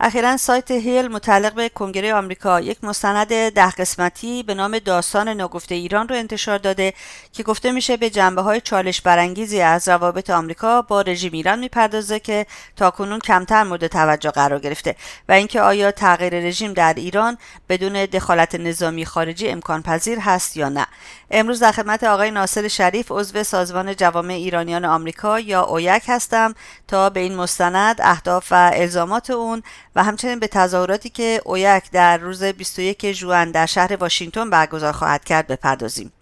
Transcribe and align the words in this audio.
اخیرا 0.00 0.36
سایت 0.36 0.70
هیل 0.70 1.08
متعلق 1.08 1.54
به 1.54 1.68
کنگره 1.68 2.14
آمریکا 2.14 2.60
یک 2.60 2.84
مستند 2.84 3.50
ده 3.50 3.70
قسمتی 3.70 4.42
به 4.42 4.54
نام 4.54 4.78
داستان 4.78 5.28
ناگفته 5.28 5.74
ایران 5.74 6.08
رو 6.08 6.16
انتشار 6.16 6.58
داده 6.58 6.94
که 7.32 7.42
گفته 7.42 7.72
میشه 7.72 7.96
به 7.96 8.10
جنبه 8.10 8.42
های 8.42 8.60
چالش 8.60 9.00
برانگیزی 9.00 9.60
از 9.60 9.88
روابط 9.88 10.30
آمریکا 10.30 10.82
با 10.82 11.00
رژیم 11.00 11.32
ایران 11.32 11.58
می‌پردازه 11.58 12.20
که 12.20 12.46
تاکنون 12.76 13.18
کمتر 13.18 13.62
مورد 13.62 13.86
توجه 13.86 14.30
قرار 14.30 14.58
گرفته 14.58 14.96
و 15.28 15.32
اینکه 15.32 15.60
آیا 15.60 15.90
تغییر 15.90 16.34
رژیم 16.34 16.72
در 16.72 16.94
ایران 16.94 17.38
بدون 17.68 17.92
دخالت 17.92 18.54
نظامی 18.54 19.06
خارجی 19.06 19.48
امکان 19.48 19.82
پذیر 19.82 20.18
هست 20.18 20.56
یا 20.56 20.68
نه. 20.68 20.86
امروز 21.30 21.60
در 21.60 21.72
خدمت 21.72 22.04
آقای 22.04 22.30
ناصر 22.30 22.68
شریف 22.68 23.06
عضو 23.10 23.42
سازمان 23.42 23.96
جوامع 23.96 24.34
ایرانیان 24.34 24.84
آمریکا 24.84 25.40
یا 25.40 25.62
اویک 25.62 26.02
هستم 26.06 26.54
تا 26.88 27.10
به 27.10 27.20
این 27.20 27.36
مستند 27.36 27.96
اهداف 28.00 28.52
و 28.52 28.70
الزامات 28.74 29.30
اون 29.30 29.62
و 29.96 30.02
همچنین 30.02 30.38
به 30.38 30.46
تظاهراتی 30.46 31.10
که 31.10 31.40
اویک 31.44 31.90
در 31.92 32.18
روز 32.18 32.44
21 32.44 33.12
ژوئن 33.12 33.50
در 33.50 33.66
شهر 33.66 33.96
واشنگتن 33.96 34.50
برگزار 34.50 34.92
خواهد 34.92 35.24
کرد 35.24 35.46
بپردازیم. 35.46 36.12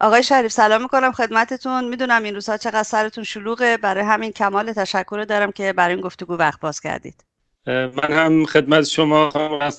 آقای 0.00 0.22
شریف 0.22 0.52
سلام 0.52 0.82
می‌کنم 0.82 1.12
خدمتتون. 1.12 1.88
می‌دونم 1.88 2.22
این 2.22 2.34
روزها 2.34 2.56
چقدر 2.56 2.82
سرتون 2.82 3.24
شلوغه. 3.24 3.76
برای 3.76 4.04
همین 4.04 4.32
کمال 4.32 4.72
تشکر 4.72 5.24
دارم 5.28 5.52
که 5.52 5.72
برای 5.72 5.94
این 5.94 6.04
گفتگو 6.04 6.36
وقت 6.36 6.60
باز 6.60 6.80
کردید. 6.80 7.24
من 7.66 8.10
هم 8.10 8.46
خدمت 8.46 8.84
شما 8.84 9.30
خانم 9.30 9.70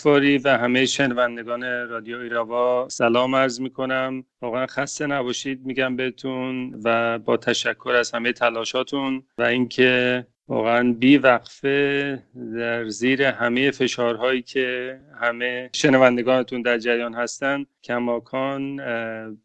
و 0.43 0.57
همه 0.57 0.85
شنوندگان 0.85 1.63
رادیو 1.89 2.17
ایراوا 2.17 2.89
سلام 2.89 3.35
عرض 3.35 3.59
می‌کنم. 3.59 4.23
واقعا 4.41 4.67
خسته 4.67 5.07
نباشید 5.07 5.65
میگم 5.65 5.95
بهتون 5.95 6.81
و 6.83 7.19
با 7.19 7.37
تشکر 7.37 7.95
از 7.99 8.11
همه 8.11 8.33
تلاشاتون 8.33 9.23
و 9.37 9.43
اینکه 9.43 10.25
واقعا 10.51 10.93
بی 10.93 11.17
وقفه 11.17 12.23
در 12.55 12.87
زیر 12.87 13.23
همه 13.23 13.71
فشارهایی 13.71 14.41
که 14.41 14.99
همه 15.21 15.69
شنوندگانتون 15.73 16.61
در 16.61 16.77
جریان 16.77 17.13
هستند 17.13 17.67
کماکان 17.83 18.75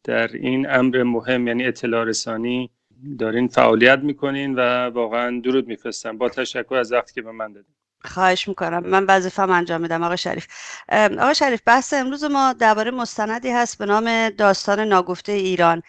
در 0.05 0.29
این 0.33 0.71
امر 0.71 1.03
مهم 1.03 1.49
یعنی 1.49 1.65
اطلاع 1.65 2.05
رسانی 2.05 2.71
دارین 3.19 3.49
فعالیت 3.49 3.99
می‌کنین 3.99 4.55
و 4.55 4.61
واقعا 4.91 5.41
درود 5.41 5.69
میفرستم. 5.69 6.19
با 6.19 6.29
تشکر 6.29 6.75
از 6.75 6.93
وقتی 6.93 7.15
که 7.15 7.23
به 7.23 7.33
من 7.33 7.53
دادین. 7.53 7.75
خواهش 8.05 8.49
می‌کنم. 8.49 8.87
من 8.87 9.05
وظیفه‌ام 9.09 9.51
انجام 9.51 9.81
میدم 9.81 10.03
آقای 10.03 10.17
شریف. 10.17 10.47
آقای 11.19 11.35
شریف 11.35 11.61
بحث 11.67 11.95
امروز 11.95 12.25
ما 12.25 12.53
درباره 12.53 12.91
مستندی 12.91 13.51
هست 13.51 13.79
به 13.79 13.87
نام 13.87 14.29
داستان 14.29 14.81
ناگفته 14.81 15.33
ایران. 15.33 15.83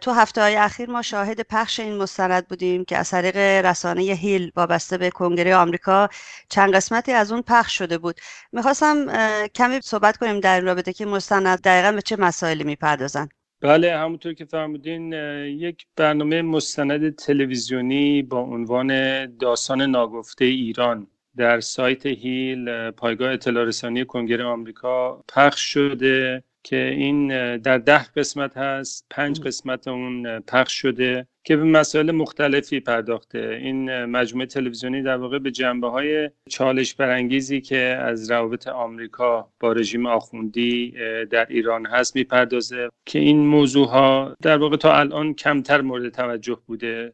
تو 0.00 0.10
هفته 0.10 0.40
های 0.40 0.56
اخیر 0.56 0.90
ما 0.90 1.02
شاهد 1.02 1.40
پخش 1.40 1.80
این 1.80 1.96
مستند 1.96 2.48
بودیم 2.48 2.84
که 2.84 2.96
از 2.96 3.10
طریق 3.10 3.36
رسانه 3.36 4.02
هیل 4.02 4.52
وابسته 4.56 4.98
به 4.98 5.10
کنگره 5.10 5.56
آمریکا 5.56 6.08
چند 6.48 6.74
قسمتی 6.74 7.12
از 7.12 7.32
اون 7.32 7.42
پخش 7.42 7.78
شده 7.78 7.98
بود. 7.98 8.20
می‌خواستم 8.52 9.06
کمی 9.54 9.80
صحبت 9.80 10.16
کنیم 10.16 10.40
در 10.40 10.54
این 10.54 10.64
رابطه 10.64 10.92
که 10.92 11.06
مستند 11.06 11.60
دقیقا 11.60 11.92
به 11.92 12.02
چه 12.02 12.16
مسائلی 12.16 12.64
می‌پردازن. 12.64 13.28
بله 13.60 13.96
همونطور 13.96 14.34
که 14.34 14.44
فرمودین 14.44 15.12
یک 15.46 15.86
برنامه 15.96 16.42
مستند 16.42 17.14
تلویزیونی 17.14 18.22
با 18.22 18.40
عنوان 18.40 19.26
داستان 19.36 19.82
ناگفته 19.82 20.44
ایران 20.44 21.06
در 21.36 21.60
سایت 21.60 22.06
هیل 22.06 22.90
پایگاه 22.90 23.32
اطلاع 23.32 23.64
رسانی 23.64 24.04
کنگره 24.04 24.44
آمریکا 24.44 25.24
پخش 25.28 25.60
شده. 25.60 26.44
که 26.64 26.76
این 26.76 27.28
در 27.56 27.78
ده 27.78 28.04
قسمت 28.04 28.56
هست 28.56 29.06
پنج 29.10 29.40
قسمت 29.40 29.88
اون 29.88 30.40
پخش 30.40 30.72
شده 30.72 31.26
که 31.44 31.56
به 31.56 31.64
مسائل 31.64 32.10
مختلفی 32.10 32.80
پرداخته. 32.80 33.58
این 33.62 34.04
مجموعه 34.04 34.46
تلویزیونی 34.46 35.02
در 35.02 35.16
واقع 35.16 35.38
به 35.38 35.50
جنبه 35.50 35.90
های 35.90 36.30
چالش 36.48 36.94
برانگیزی 36.94 37.60
که 37.60 37.78
از 37.78 38.30
روابط 38.30 38.68
آمریکا 38.68 39.52
با 39.60 39.72
رژیم 39.72 40.06
آخوندی 40.06 40.94
در 41.30 41.46
ایران 41.50 41.86
هست 41.86 42.16
می‌پردازه 42.16 42.88
که 43.06 43.18
این 43.18 43.46
موضوع 43.46 43.88
ها 43.88 44.36
در 44.42 44.56
واقع 44.58 44.76
تا 44.76 44.96
الان 44.98 45.34
کمتر 45.34 45.80
مورد 45.80 46.08
توجه 46.08 46.58
بوده. 46.66 47.12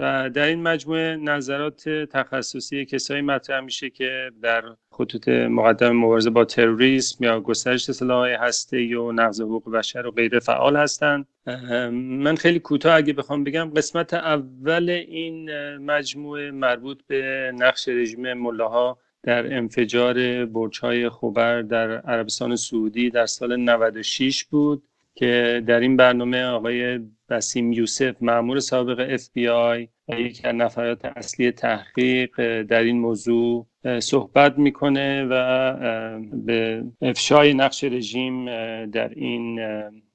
و 0.00 0.30
در 0.30 0.46
این 0.46 0.62
مجموعه 0.62 1.16
نظرات 1.16 1.88
تخصصی 1.88 2.84
کسایی 2.84 3.22
مطرح 3.22 3.60
میشه 3.60 3.90
که 3.90 4.30
در 4.42 4.64
خطوط 4.92 5.28
مقدم 5.28 5.92
مبارزه 5.92 6.30
با 6.30 6.44
تروریسم 6.44 7.24
یا 7.24 7.40
گسترش 7.40 7.90
سلاح 7.90 8.28
هسته 8.28 8.98
و 8.98 9.12
نقض 9.12 9.40
حقوق 9.40 9.70
بشر 9.70 10.06
و 10.06 10.10
غیره 10.10 10.38
فعال 10.40 10.76
هستند. 10.76 11.26
من 11.92 12.36
خیلی 12.36 12.58
کوتاه 12.58 12.96
اگه 12.96 13.12
بخوام 13.12 13.44
بگم 13.44 13.70
قسمت 13.76 14.14
اول 14.14 14.90
این 14.90 15.50
مجموعه 15.76 16.50
مربوط 16.50 17.00
به 17.06 17.52
نقش 17.54 17.88
رژیم 17.88 18.32
ملاها 18.32 18.98
در 19.22 19.56
انفجار 19.56 20.44
برج‌های 20.46 21.08
خوبر 21.08 21.62
در 21.62 21.90
عربستان 21.90 22.56
سعودی 22.56 23.10
در 23.10 23.26
سال 23.26 23.56
96 23.56 24.44
بود. 24.44 24.82
که 25.20 25.62
در 25.66 25.80
این 25.80 25.96
برنامه 25.96 26.44
آقای 26.44 27.00
بسیم 27.28 27.72
یوسف 27.72 28.14
معمور 28.20 28.60
سابق 28.60 29.06
اف 29.10 29.28
بی 29.32 29.48
آی 29.48 29.88
و 30.08 30.20
یکی 30.20 30.48
از 30.48 30.54
نفرات 30.54 31.04
اصلی 31.04 31.50
تحقیق 31.50 32.62
در 32.62 32.82
این 32.82 32.98
موضوع 32.98 33.66
صحبت 34.00 34.58
می‌کنه 34.58 35.24
و 35.24 36.20
به 36.32 36.84
افشای 37.02 37.54
نقش 37.54 37.84
رژیم 37.84 38.44
در 38.86 39.08
این 39.08 39.60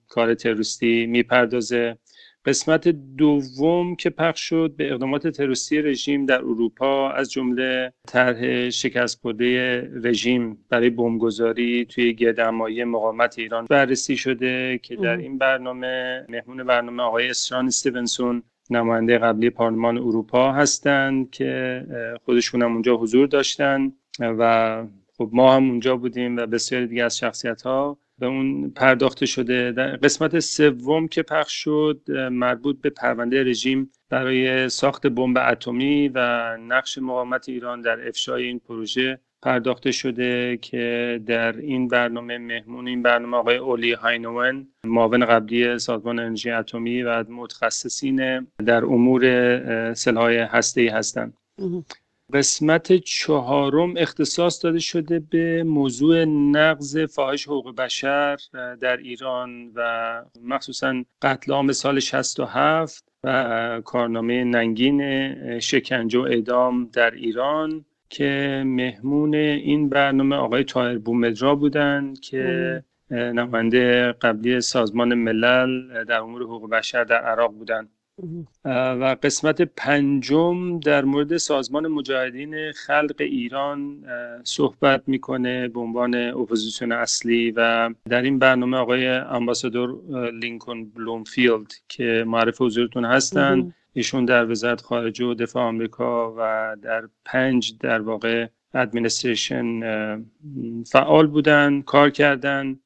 کار 0.07 0.33
تروریستی 0.33 1.05
می‌پردازه. 1.05 1.97
قسمت 2.45 2.87
دوم 2.87 3.95
که 3.95 4.09
پخش 4.09 4.41
شد 4.41 4.73
به 4.77 4.91
اقدامات 4.91 5.27
تروریستی 5.27 5.81
رژیم 5.81 6.25
در 6.25 6.37
اروپا 6.37 7.11
از 7.11 7.31
جمله 7.31 7.93
طرح 8.07 8.69
شکست 8.69 9.19
خورده 9.21 9.81
رژیم 10.03 10.65
برای 10.69 10.89
بمبگذاری 10.89 11.85
توی 11.85 12.13
گردمایی 12.13 12.83
مقاومت 12.83 13.39
ایران 13.39 13.65
بررسی 13.69 14.17
شده 14.17 14.79
که 14.83 14.95
در 14.95 15.17
این 15.17 15.37
برنامه 15.37 16.25
مهمون 16.29 16.63
برنامه 16.63 17.03
آقای 17.03 17.29
اسران 17.29 17.65
استیونسون 17.65 18.43
نماینده 18.69 19.17
قبلی 19.17 19.49
پارلمان 19.49 19.97
اروپا 19.97 20.51
هستند 20.51 21.29
که 21.29 21.83
خودشون 22.25 22.61
هم 22.61 22.73
اونجا 22.73 22.95
حضور 22.95 23.27
داشتن 23.27 23.93
و 24.19 24.83
خب 25.17 25.29
ما 25.33 25.55
هم 25.55 25.69
اونجا 25.69 25.97
بودیم 25.97 26.37
و 26.37 26.45
بسیاری 26.45 26.87
دیگه 26.87 27.03
از 27.03 27.17
شخصیت 27.17 27.61
ها 27.61 27.97
به 28.19 28.25
اون 28.25 28.69
پرداخته 28.69 29.25
شده. 29.25 29.71
در 29.71 29.95
قسمت 29.95 30.39
سوم 30.39 31.07
که 31.07 31.23
پخش 31.23 31.63
شد 31.63 32.01
مربوط 32.31 32.81
به 32.81 32.89
پرونده 32.89 33.43
رژیم 33.43 33.91
برای 34.09 34.69
ساخت 34.69 35.07
بمب 35.07 35.37
اتمی 35.37 36.07
و 36.13 36.19
نقش 36.57 36.97
مقاومت 36.97 37.49
ایران 37.49 37.81
در 37.81 38.07
افشای 38.07 38.43
این 38.43 38.59
پروژه 38.59 39.19
پرداخته 39.41 39.91
شده 39.91 40.57
که 40.57 41.19
در 41.25 41.57
این 41.57 41.87
برنامه 41.87 42.37
مهمون 42.37 42.87
این 42.87 43.01
برنامه 43.01 43.37
آقای 43.37 43.57
اولی 43.57 43.93
هاینوون 43.93 44.67
معاون 44.83 45.25
قبلی 45.25 45.79
سازمان 45.79 46.19
انرژی 46.19 46.51
اتمی 46.51 47.03
و 47.03 47.23
متخصصین 47.29 48.47
در 48.65 48.85
امور 48.85 49.93
سلاح 49.93 50.31
هسته‌ای 50.31 50.87
هستند. 50.87 51.33
قسمت 52.33 52.93
چهارم 52.93 53.93
اختصاص 53.97 54.63
داده 54.63 54.79
شده 54.79 55.19
به 55.19 55.63
موضوع 55.63 56.25
نقض 56.25 56.97
فاحش 56.97 57.47
حقوق 57.47 57.75
بشر 57.75 58.37
در 58.81 58.97
ایران 58.97 59.71
و 59.75 60.21
مخصوصا 60.43 61.03
قتل 61.21 61.51
عام 61.51 61.71
سال 61.71 61.99
67 61.99 63.05
و 63.23 63.81
کارنامه 63.85 64.43
ننگین 64.43 65.59
شکنجه 65.59 66.19
و 66.19 66.21
اعدام 66.21 66.89
در 66.93 67.11
ایران 67.11 67.85
که 68.09 68.63
مهمون 68.65 69.35
این 69.35 69.89
برنامه 69.89 70.35
آقای 70.35 70.63
تاهر 70.63 70.97
بومدرا 70.97 71.55
بودند 71.55 72.19
که 72.19 72.83
نماینده 73.11 74.11
قبلی 74.11 74.61
سازمان 74.61 75.13
ملل 75.13 76.03
در 76.03 76.19
امور 76.19 76.41
حقوق 76.41 76.69
بشر 76.69 77.03
در 77.03 77.21
عراق 77.21 77.51
بودند 77.51 77.89
و 78.65 79.15
قسمت 79.23 79.61
پنجم 79.61 80.79
در 80.79 81.05
مورد 81.05 81.37
سازمان 81.37 81.87
مجاهدین 81.87 82.71
خلق 82.71 83.15
ایران 83.19 84.05
صحبت 84.43 85.03
می‌کنه 85.07 85.67
به 85.67 85.79
عنوان 85.79 86.15
اپوزیسیون 86.15 86.91
اصلی 86.91 87.51
و 87.51 87.89
در 88.09 88.21
این 88.21 88.39
برنامه 88.39 88.77
آقای 88.77 89.07
ambassador 89.07 89.99
لینکن 90.31 90.85
بلومفیلد 90.85 91.73
که 91.87 92.23
معرف 92.27 92.61
حضورتون 92.61 93.05
هستن. 93.05 93.73
ایشون 93.93 94.25
در 94.25 94.51
وزارت 94.51 94.81
خارجه 94.81 95.25
و 95.25 95.33
دفاع 95.33 95.63
آمریکا 95.63 96.35
و 96.37 96.75
در 96.81 97.03
پنج 97.25 97.77
در 97.79 98.01
واقع 98.01 98.47
administration 98.73 99.79
فعال 100.91 101.27
بودن 101.27 101.81
کار 101.81 102.09
کردن. 102.09 102.79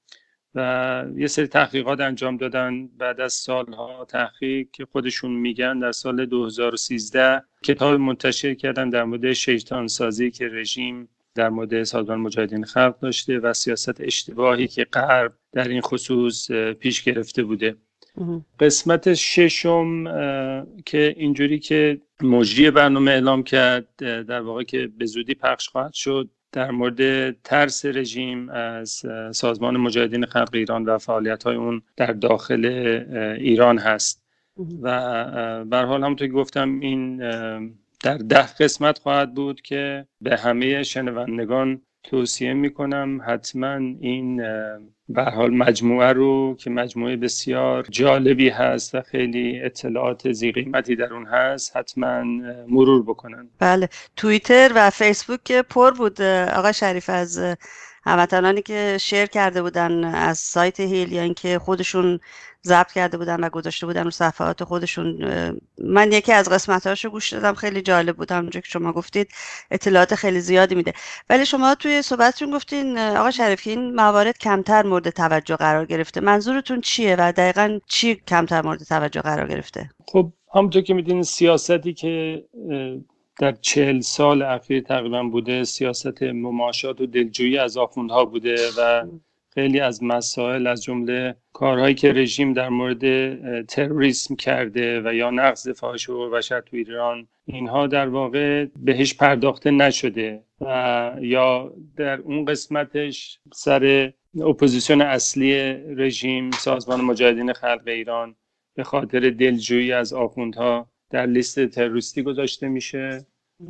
و 0.59 1.05
یه 1.15 1.27
سری 1.27 1.47
تحقیقات 1.47 1.99
انجام 1.99 2.37
دادن 2.37 2.87
بعد 2.87 3.21
از 3.21 3.33
سالها 3.33 4.05
تحقیق 4.05 4.67
که 4.71 4.85
خودشون 4.85 5.31
میگن 5.31 5.79
در 5.79 5.91
سال 5.91 6.25
2013 6.25 7.43
کتاب 7.63 7.99
منتشر 7.99 8.53
کردن 8.53 8.89
در 8.89 9.03
مورد 9.03 9.33
شیطان 9.33 9.87
سازی 9.87 10.31
که 10.31 10.47
رژیم 10.47 11.09
در 11.35 11.49
مورد 11.49 11.83
سازمان 11.83 12.19
مجاهدین 12.19 12.63
خلق 12.63 12.99
داشته 12.99 13.39
و 13.39 13.53
سیاست 13.53 14.01
اشتباهی 14.01 14.67
که 14.67 14.83
غرب 14.83 15.33
در 15.51 15.67
این 15.67 15.81
خصوص 15.81 16.51
پیش 16.51 17.03
گرفته 17.03 17.43
بوده. 17.43 17.75
قسمت 18.59 19.13
ششم 19.13 20.03
که 20.85 21.15
اینجوری 21.17 21.59
که 21.59 22.01
مجری 22.21 22.71
برنامه 22.71 23.11
اعلام 23.11 23.43
کرد 23.43 23.95
در 23.99 24.41
واقع 24.41 24.63
که 24.63 24.89
به 24.97 25.05
زودی 25.05 25.33
پخش 25.33 25.69
خواهد 25.69 25.93
شد 25.93 26.29
در 26.51 26.71
مورد 26.71 27.31
ترس 27.41 27.85
رژیم 27.85 28.49
از 28.49 29.05
سازمان 29.31 29.77
مجاهدین 29.77 30.25
خلق 30.25 30.49
ایران 30.53 30.85
و 30.85 30.97
فعالیت 30.97 31.43
های 31.43 31.55
اون 31.55 31.81
در 31.97 32.11
داخل 32.11 32.65
ایران 33.39 33.77
هست. 33.77 34.23
و 34.81 34.89
بر 35.65 35.85
حال 35.85 36.03
همونطور 36.03 36.27
که 36.27 36.33
گفتم 36.33 36.79
این 36.79 37.17
در 38.03 38.17
ده 38.17 38.53
قسمت 38.59 38.99
خواهد 38.99 39.33
بود 39.33 39.61
که 39.61 40.07
به 40.21 40.37
همه 40.37 40.83
شنوندگان 40.83 41.81
توصیه 42.03 42.53
می‌کنم 42.53 43.21
حتما 43.27 43.75
این 44.01 44.41
به 45.09 45.23
حال 45.23 45.53
مجموعه 45.53 46.13
رو 46.13 46.55
که 46.59 46.69
مجموعه 46.69 47.15
بسیار 47.15 47.85
جالبی 47.89 48.49
هست 48.49 48.95
و 48.95 49.01
خیلی 49.01 49.59
اطلاعات 49.63 50.31
زی 50.31 50.51
قیمتی 50.51 50.95
در 50.95 51.13
اون 51.13 51.25
هست 51.25 51.77
حتما 51.77 52.23
مرور 52.67 53.03
بکنن. 53.03 53.49
بله. 53.59 53.89
توییتر 54.15 54.71
و 54.75 54.89
فیسبوک 54.89 55.51
پر 55.51 55.91
بود 55.91 56.21
آقا 56.21 56.71
شریف 56.71 57.09
از 57.09 57.55
هموطنانی 58.03 58.61
که 58.61 58.97
شیر 59.01 59.25
کرده 59.25 59.61
بودن 59.61 60.03
از 60.03 60.37
سایت 60.37 60.79
هیل 60.79 61.11
یا 61.11 61.21
اینکه 61.21 61.59
خودشون 61.59 62.19
ضبط 62.65 62.91
کرده 62.91 63.17
بودن 63.17 63.43
و 63.43 63.49
گذاشته 63.49 63.85
بودن 63.85 64.03
رو 64.03 64.09
صفحات 64.09 64.63
خودشون. 64.63 65.19
من 65.83 66.11
یکی 66.11 66.33
از 66.33 66.49
قسمت 66.49 66.87
رو 66.87 67.11
گوش 67.11 67.33
دادم 67.33 67.53
خیلی 67.53 67.81
جالب 67.81 68.17
بود. 68.17 68.31
همونجور 68.31 68.61
که 68.61 68.69
شما 68.69 68.91
گفتید 68.91 69.31
اطلاعات 69.71 70.15
خیلی 70.15 70.39
زیادی 70.39 70.75
میده. 70.75 70.93
ولی 71.29 71.45
شما 71.45 71.75
توی 71.75 72.01
صحبتتون 72.01 72.51
گفتین 72.51 72.97
آقا 72.97 73.31
شریفی 73.31 73.69
این 73.69 73.95
موارد 73.95 74.37
کمتر 74.37 74.83
مورد 74.83 75.09
توجه 75.09 75.55
قرار 75.55 75.85
گرفته. 75.85 76.21
منظورتون 76.21 76.81
چیه 76.81 77.15
و 77.19 77.31
دقیقا 77.31 77.79
چی 77.87 78.15
کمتر 78.15 78.61
مورد 78.61 78.83
توجه 78.83 79.21
قرار 79.21 79.47
گرفته؟ 79.47 79.89
خب 80.07 80.33
همونطور 80.55 80.81
که 80.81 80.93
میدین 80.93 81.23
سیاستی 81.23 81.93
که 81.93 82.43
در 83.39 83.51
چهل 83.51 83.99
سال 83.99 84.41
اخیر 84.41 84.83
تقریبا 84.83 85.23
بوده 85.23 85.63
سیاست 85.63 86.23
مماشات 86.23 87.01
و 87.01 87.05
دلجویی 87.05 87.57
از 87.57 87.77
آخوندها 87.77 88.25
بوده 88.25 88.55
و 88.77 89.05
خیلی 89.53 89.79
از 89.79 90.03
مسائل 90.03 90.67
از 90.67 90.83
جمله 90.83 91.35
کارهایی 91.53 91.95
که 91.95 92.13
رژیم 92.13 92.53
در 92.53 92.69
مورد 92.69 93.05
تروریسم 93.65 94.35
کرده 94.35 95.01
و 95.01 95.13
یا 95.13 95.29
نقض 95.29 95.69
فاحش 95.69 96.09
و 96.09 96.29
بشر 96.29 96.61
تو 96.61 96.77
ایران 96.77 97.27
اینها 97.45 97.87
در 97.87 98.07
واقع 98.07 98.65
بهش 98.75 99.13
پرداخته 99.13 99.71
نشده 99.71 100.43
و 100.61 101.15
یا 101.21 101.73
در 101.95 102.19
اون 102.19 102.45
قسمتش 102.45 103.39
سر 103.53 104.13
اپوزیسیون 104.41 105.01
اصلی 105.01 105.53
رژیم 105.95 106.51
سازمان 106.51 107.01
مجاهدین 107.01 107.53
خلق 107.53 107.83
ایران 107.85 108.35
به 108.75 108.83
خاطر 108.83 109.19
دلجویی 109.29 109.91
از 109.91 110.13
آخوندها 110.13 110.89
در 111.09 111.25
لیست 111.25 111.65
تروریستی 111.65 112.23
گذاشته 112.23 112.67
میشه 112.67 113.25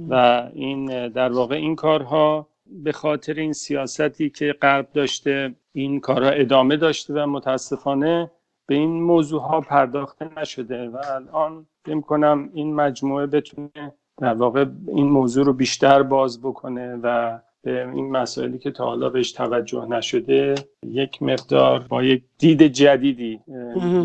و 0.10 0.14
این 0.54 1.08
در 1.08 1.32
واقع 1.32 1.56
این 1.56 1.76
کارها 1.76 2.50
به 2.72 2.92
خاطر 2.92 3.34
این 3.34 3.54
سیاستی 3.54 4.30
که 4.30 4.56
غرب 4.62 4.88
داشته 4.94 5.56
این 5.74 6.00
کارها 6.00 6.30
ادامه 6.30 6.78
داشته 6.78 7.14
و 7.14 7.26
متاسفانه 7.26 8.32
به 8.68 8.76
این 8.76 9.04
موضوع 9.04 9.42
ها 9.42 9.62
پرداخته 9.62 10.40
نشده 10.40 10.90
و 10.90 10.98
الان 11.16 11.68
فکر 11.86 12.02
کنم 12.02 12.50
این 12.54 12.74
مجموعه 12.74 13.26
بتونه 13.26 13.94
در 14.18 14.34
واقع 14.34 14.66
این 14.88 15.10
موضوع 15.10 15.46
رو 15.46 15.54
بیشتر 15.54 16.04
باز 16.04 16.42
بکنه 16.42 17.00
و 17.04 17.40
به 17.62 17.90
این 17.90 18.12
مسائلی 18.12 18.60
که 18.60 18.72
تا 18.72 18.86
حالا 18.86 19.10
بهش 19.10 19.32
توجه 19.32 19.86
نشده 19.86 20.56
یک 20.86 21.24
مقدار 21.24 21.80
با 21.80 22.04
یک 22.04 22.24
دید 22.38 22.64
جدیدی 22.64 23.40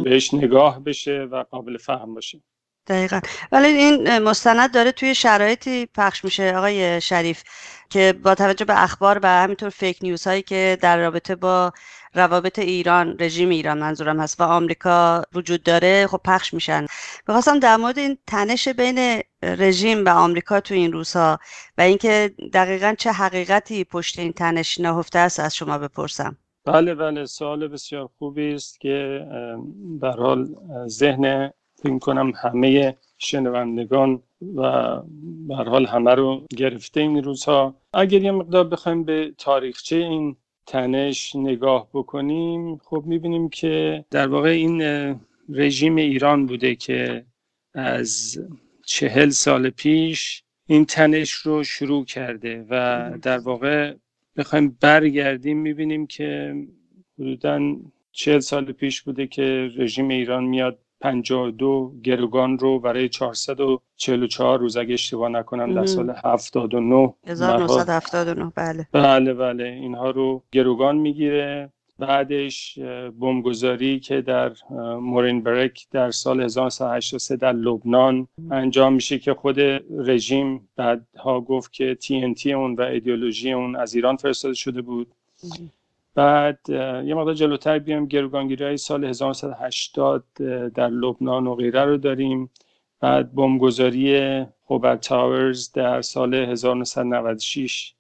بهش 0.05 0.35
نگاه 0.35 0.85
بشه 0.85 1.29
و 1.31 1.45
قابل 1.51 1.77
فهم 1.77 2.15
باشه. 2.15 2.41
دقیقا. 2.87 3.21
ولی 3.53 3.67
این 3.67 4.19
مستند 4.19 4.75
داره 4.75 4.93
توی 4.93 5.15
شرایطی 5.15 5.87
پخش 5.87 6.25
میشه 6.25 6.57
آقای 6.57 7.01
شریف 7.01 7.43
که 7.91 8.15
با 8.23 8.35
توجه 8.35 8.65
به 8.65 8.83
اخبار 8.83 9.21
و 9.23 9.29
همینطور 9.29 9.69
فیک 9.69 9.99
نیوز 10.03 10.27
هایی 10.27 10.43
که 10.43 10.79
در 10.81 10.99
رابطه 10.99 11.35
با 11.35 11.73
روابط 12.15 12.59
ایران 12.59 13.17
رژیم 13.21 13.49
ایران 13.49 13.79
منظورم 13.79 14.21
هست 14.21 14.41
و 14.41 14.45
آمریکا 14.45 15.23
وجود 15.35 15.63
داره 15.63 16.07
خب 16.07 16.21
پخش 16.25 16.55
میشن. 16.55 16.87
بخواستم 17.29 17.59
در 17.59 17.77
مورد 17.77 17.99
این 17.99 18.19
تنش 18.27 18.69
بین 18.69 19.23
رژیم 19.43 20.05
و 20.05 20.09
آمریکا 20.09 20.61
تو 20.61 20.75
این 20.75 20.93
روزها 20.93 21.39
و 21.79 21.81
اینکه 21.81 22.35
دقیقا 22.53 22.95
چه 22.99 23.13
حقیقتی 23.13 23.85
پشت 23.85 24.19
این 24.19 24.33
تنش 24.33 24.81
نهفته 24.81 25.19
است 25.19 25.41
از 25.41 25.55
شما 25.55 25.79
بپرسم. 25.79 26.37
بله 26.65 26.95
بله 26.95 27.27
سوال 27.27 27.69
بسیار 27.69 28.09
خوبی 28.19 28.55
است 28.55 28.81
که 28.81 29.27
به 30.01 30.09
حال 30.09 30.49
ذهن 30.89 31.53
فکر 31.85 31.99
کنم 31.99 32.33
همه 32.43 32.97
شنوندگان 33.19 34.23
و 34.57 34.97
به 35.49 35.55
حال 35.55 35.87
همه 35.87 36.15
رو 36.15 36.47
گرفته 36.57 37.01
این 37.01 37.25
روزها. 37.25 37.75
اگر 37.95 38.23
یه 38.23 38.31
مقدار 38.31 38.69
بخوایم 38.69 39.05
به 39.05 39.33
تاریخچه 39.39 39.97
این 39.97 40.37
تنش 40.67 41.37
نگاه 41.37 41.89
بکنیم 41.95 42.77
خب 42.77 43.03
می‌بینیم 43.07 43.49
که 43.49 44.05
در 44.11 44.27
واقع 44.29 44.49
این 44.49 44.83
رژیم 45.49 45.97
ایران 45.97 46.47
بوده 46.47 46.75
که 46.75 47.25
از 47.75 48.39
چهل 48.87 49.29
سال 49.29 49.71
پیش 49.71 50.43
این 50.67 50.85
تنش 50.85 51.33
رو 51.33 51.65
شروع 51.65 52.05
کرده 52.05 52.67
و 52.71 53.11
در 53.23 53.39
واقع 53.39 53.95
بخوایم 54.37 54.79
برگردیم 54.81 55.59
می‌بینیم 55.59 56.07
که 56.07 56.55
حدودا 57.19 57.77
چهل 58.13 58.39
سال 58.39 58.73
پیش 58.73 59.03
بوده 59.03 59.27
که 59.27 59.71
رژیم 59.77 60.09
ایران 60.09 60.45
میاد 60.45 60.84
52 61.05 61.93
گروگان 62.05 62.59
رو 62.59 62.79
برای 62.79 63.09
444 63.09 64.59
روز 64.59 64.77
اگه 64.77 64.95
اشتباه 64.95 65.29
نکنم 65.29 65.75
در 65.75 65.87
سال 65.87 66.15
79 66.25 67.15
1979 67.27 68.53
بله. 68.55 68.87
بله 68.93 69.35
بله. 69.35 69.65
اینها 69.65 70.11
رو 70.11 70.43
گروگان 70.53 70.97
می‌گیره. 70.97 71.73
بعدش 71.99 72.79
بمبگذاری 73.21 74.01
که 74.01 74.21
در 74.21 74.53
مورین 75.01 75.43
برک 75.43 75.87
در 75.91 76.11
سال 76.11 76.41
1983 76.41 77.37
در 77.37 77.53
لبنان 77.53 78.29
انجام 78.51 78.93
میشه 78.93 79.19
که 79.19 79.35
خود 79.35 79.61
رژیم 79.91 80.69
بعدها 80.77 81.41
گفت 81.41 81.73
که 81.73 81.99
TNT 82.03 82.47
اون 82.47 82.75
و 82.75 82.83
ایدئولوژی 82.83 83.53
اون 83.53 83.77
از 83.77 83.95
ایران 83.95 84.17
فرستاده 84.17 84.55
شده 84.55 84.83
بود. 84.83 85.07
بعد 86.15 86.59
یه 87.05 87.15
مقدار 87.15 87.35
جلوتر 87.35 87.79
بیام 87.79 88.07
گروگانگیری 88.07 88.65
های 88.65 88.77
سال 88.77 89.05
1980 89.05 90.25
در 90.75 90.89
لبنان 90.89 91.47
و 91.47 91.55
غیره 91.55 91.85
رو 91.85 91.97
داریم. 91.97 92.51
بعد 93.01 93.35
بمبگذاری 93.35 94.45
خوبر 94.63 94.97
تاورز 94.97 95.73
در 95.73 96.03
سال 96.03 96.35
1996 96.35 97.95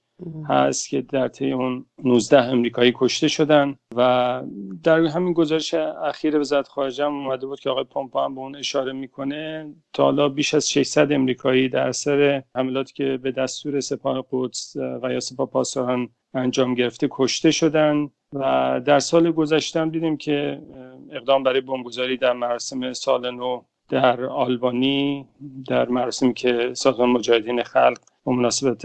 هست 0.48 0.88
که 0.88 1.02
در 1.02 1.28
طی 1.28 1.52
اون 1.52 1.86
19 2.04 2.42
امریکایی 2.42 2.92
کشته 2.96 3.28
شدن 3.28 3.76
و 3.96 4.42
در 4.82 5.00
همین 5.00 5.32
گزارش 5.32 5.74
اخیر 5.74 6.38
وزارت 6.38 6.68
خارجه 6.68 7.04
هم 7.04 7.14
اومده 7.14 7.46
بود 7.46 7.60
که 7.60 7.70
آقای 7.70 7.84
پومپو 7.84 8.18
هم 8.18 8.34
به 8.34 8.40
اون 8.40 8.56
اشاره 8.56 8.92
می‌کنه. 8.92 9.74
تا 9.92 10.04
حالا 10.04 10.28
بیش 10.28 10.54
از 10.54 10.70
600 10.70 11.12
امریکایی 11.12 11.68
در 11.68 11.92
سر 11.92 12.42
حملاتی 12.56 12.92
که 12.92 13.18
به 13.22 13.32
دستور 13.32 13.80
سپاه 13.80 14.24
قدس 14.30 14.76
و 15.02 15.12
یا 15.12 15.20
سپاه 15.20 15.50
پاسداران 15.50 16.08
انجام 16.34 16.74
گرفته 16.74 17.08
کشته 17.10 17.50
شدن 17.50 18.10
و 18.32 18.80
در 18.86 18.98
سال 18.98 19.32
گذشته 19.32 19.80
هم 19.80 19.90
دیدیم 19.90 20.16
که 20.16 20.62
اقدام 21.10 21.42
برای 21.42 21.60
بمبگذاری 21.60 22.16
در 22.16 22.32
مراسم 22.32 22.92
سال 22.92 23.30
نو 23.30 23.62
در 23.88 24.24
آلبانی 24.24 25.26
در 25.68 25.88
مراسمی 25.88 26.34
که 26.34 26.70
سازمان 26.74 27.10
مجاهدین 27.10 27.62
خلق 27.62 27.98
به 28.26 28.32
مناسبت 28.32 28.82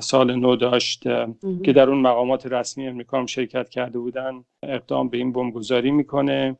سال 0.00 0.34
نو 0.34 0.56
داشت 0.56 1.02
که 1.64 1.72
در 1.72 1.90
اون 1.90 1.98
مقامات 1.98 2.46
رسمی 2.46 2.88
امریکا 2.88 3.18
هم 3.18 3.26
شرکت 3.26 3.68
کرده 3.68 3.98
بودن 3.98 4.44
اقدام 4.62 5.08
به 5.08 5.18
این 5.18 5.32
بمبگذاری 5.32 5.90
می‌کنه 5.90 6.56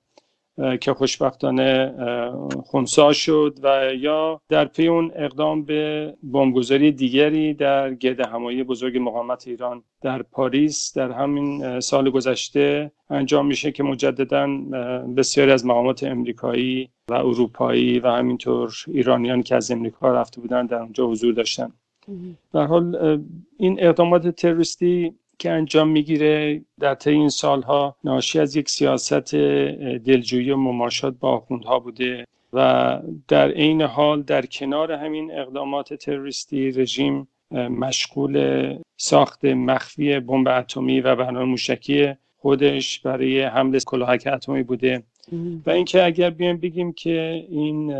که 0.80 0.94
خوشبختانه 0.94 1.94
خونسا 2.64 3.12
شد 3.12 3.58
و 3.62 3.94
یا 3.94 4.40
در 4.49 4.64
پی 4.64 4.88
اون 4.88 5.12
اقدام 5.16 5.62
به 5.64 6.14
بمبگذاری 6.23 6.92
دیگری 6.92 7.54
در 7.54 7.94
گرد 7.94 8.20
همایی 8.20 8.62
بزرگ 8.62 8.99
مقاومت 8.99 9.49
ایران 9.49 9.82
در 10.02 10.23
پاریس 10.23 10.92
در 10.96 11.11
همین 11.11 11.80
سال 11.80 12.11
گذشته 12.11 12.92
انجام 13.11 13.46
میشه 13.46 13.73
که 13.73 13.82
مجددا 13.82 14.46
بسیاری 15.16 15.50
از 15.50 15.66
مقامات 15.66 16.04
امریکایی 16.04 16.88
و 17.08 17.14
اروپایی 17.14 17.99
و 17.99 18.08
همینطور 18.08 18.75
ایرانیان 18.88 19.42
که 19.42 19.54
از 19.54 19.70
امریکا 19.70 20.12
رفته 20.12 20.40
بودن 20.40 20.66
در 20.66 20.78
اونجا 20.78 21.06
حضور 21.06 21.35
داشتن. 21.35 21.73
در 22.53 22.67
حال 22.67 23.21
این 23.59 23.85
اقدامات 23.85 24.29
تروریستی 24.29 25.15
که 25.39 25.51
انجام 25.51 25.89
می‌گیره 25.89 26.63
در 26.81 26.95
طی 26.95 27.11
این 27.11 27.29
سالها 27.29 27.97
ناشی 28.05 28.41
از 28.41 28.57
یک 28.57 28.69
سیاست 28.69 29.35
دلجویی 30.05 30.51
و 30.51 30.57
مماشات 30.57 31.15
با 31.21 31.31
آخوندها 31.31 31.79
بوده 31.79 32.25
و 32.53 32.99
در 33.29 33.51
عین 33.51 33.83
حال 33.83 34.23
در 34.23 34.47
کنار 34.47 34.93
همین 34.93 35.39
اقدامات 35.39 35.95
تروریستی 35.95 36.71
رژیم 36.71 37.29
مشغول 37.53 38.75
ساخت 38.97 39.45
مخفی 39.45 40.21
بمب 40.21 40.49
اتمی 40.49 41.01
و 41.01 41.17
برنامه 41.17 41.45
موشکی 41.45 42.15
خودش 42.37 43.01
برای 43.01 43.43
حمله 43.43 43.79
کلاهک 43.81 44.29
اتمی 44.33 44.63
بوده. 44.63 45.03
و 45.67 45.71
اینکه 45.71 46.05
اگر 46.05 46.31
بیایم 46.31 46.57
بگیم 46.57 46.93
که 46.93 47.47
این 47.51 47.95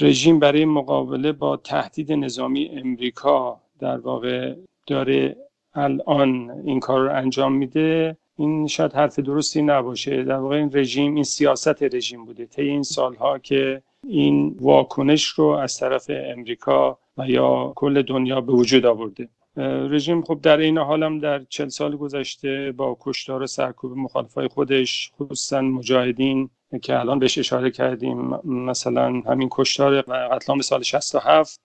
رژیم 0.00 0.38
برای 0.38 0.64
مقابله 0.64 1.32
با 1.32 1.56
تهدید 1.56 2.12
نظامی 2.12 2.68
امریکا 2.68 3.60
در 3.78 3.98
واقع 3.98 4.54
داره 4.86 5.36
الان 5.74 6.50
این 6.64 6.80
کار 6.80 7.00
رو 7.00 7.16
انجام 7.16 7.52
میده. 7.52 8.16
این 8.36 8.66
شاید 8.66 8.92
حرف 8.92 9.18
درستی 9.18 9.62
نباشه. 9.62 10.22
در 10.22 10.36
واقع 10.36 10.56
این 10.56 10.70
رژیم 10.72 11.14
این 11.14 11.24
سیاست 11.24 11.82
رژیم 11.82 12.24
بوده. 12.24 12.46
طی 12.46 12.62
این 12.62 12.82
سالها 12.82 13.38
که 13.38 13.82
این 14.06 14.56
واکنش 14.60 15.26
رو 15.26 15.46
از 15.46 15.78
طرف 15.78 16.10
امریکا 16.10 16.98
و 17.16 17.28
یا 17.28 17.72
کل 17.76 18.02
دنیا 18.02 18.40
به 18.40 18.52
وجود 18.52 18.86
آورده. 18.86 19.28
رژیم 19.64 20.22
خب 20.22 20.40
در 20.42 20.56
این 20.56 20.78
حالم 20.78 21.18
در 21.18 21.44
چل 21.48 21.68
سال 21.68 21.96
گذشته 21.96 22.72
با 22.76 22.96
کشتار 23.00 23.42
و 23.42 23.46
سرکوب 23.46 23.96
مخالفای 23.96 24.48
خودش 24.48 25.12
خصوصا 25.18 25.60
مجاهدین 25.60 26.50
که 26.82 26.98
الان 26.98 27.18
بهش 27.18 27.38
اشاره 27.38 27.70
کردیم 27.70 28.16
مثلا 28.44 29.06
همین 29.06 29.48
کشتار 29.50 30.04
و 30.08 30.28
قتل 30.32 30.60
سال 30.60 30.82
67 30.82 31.60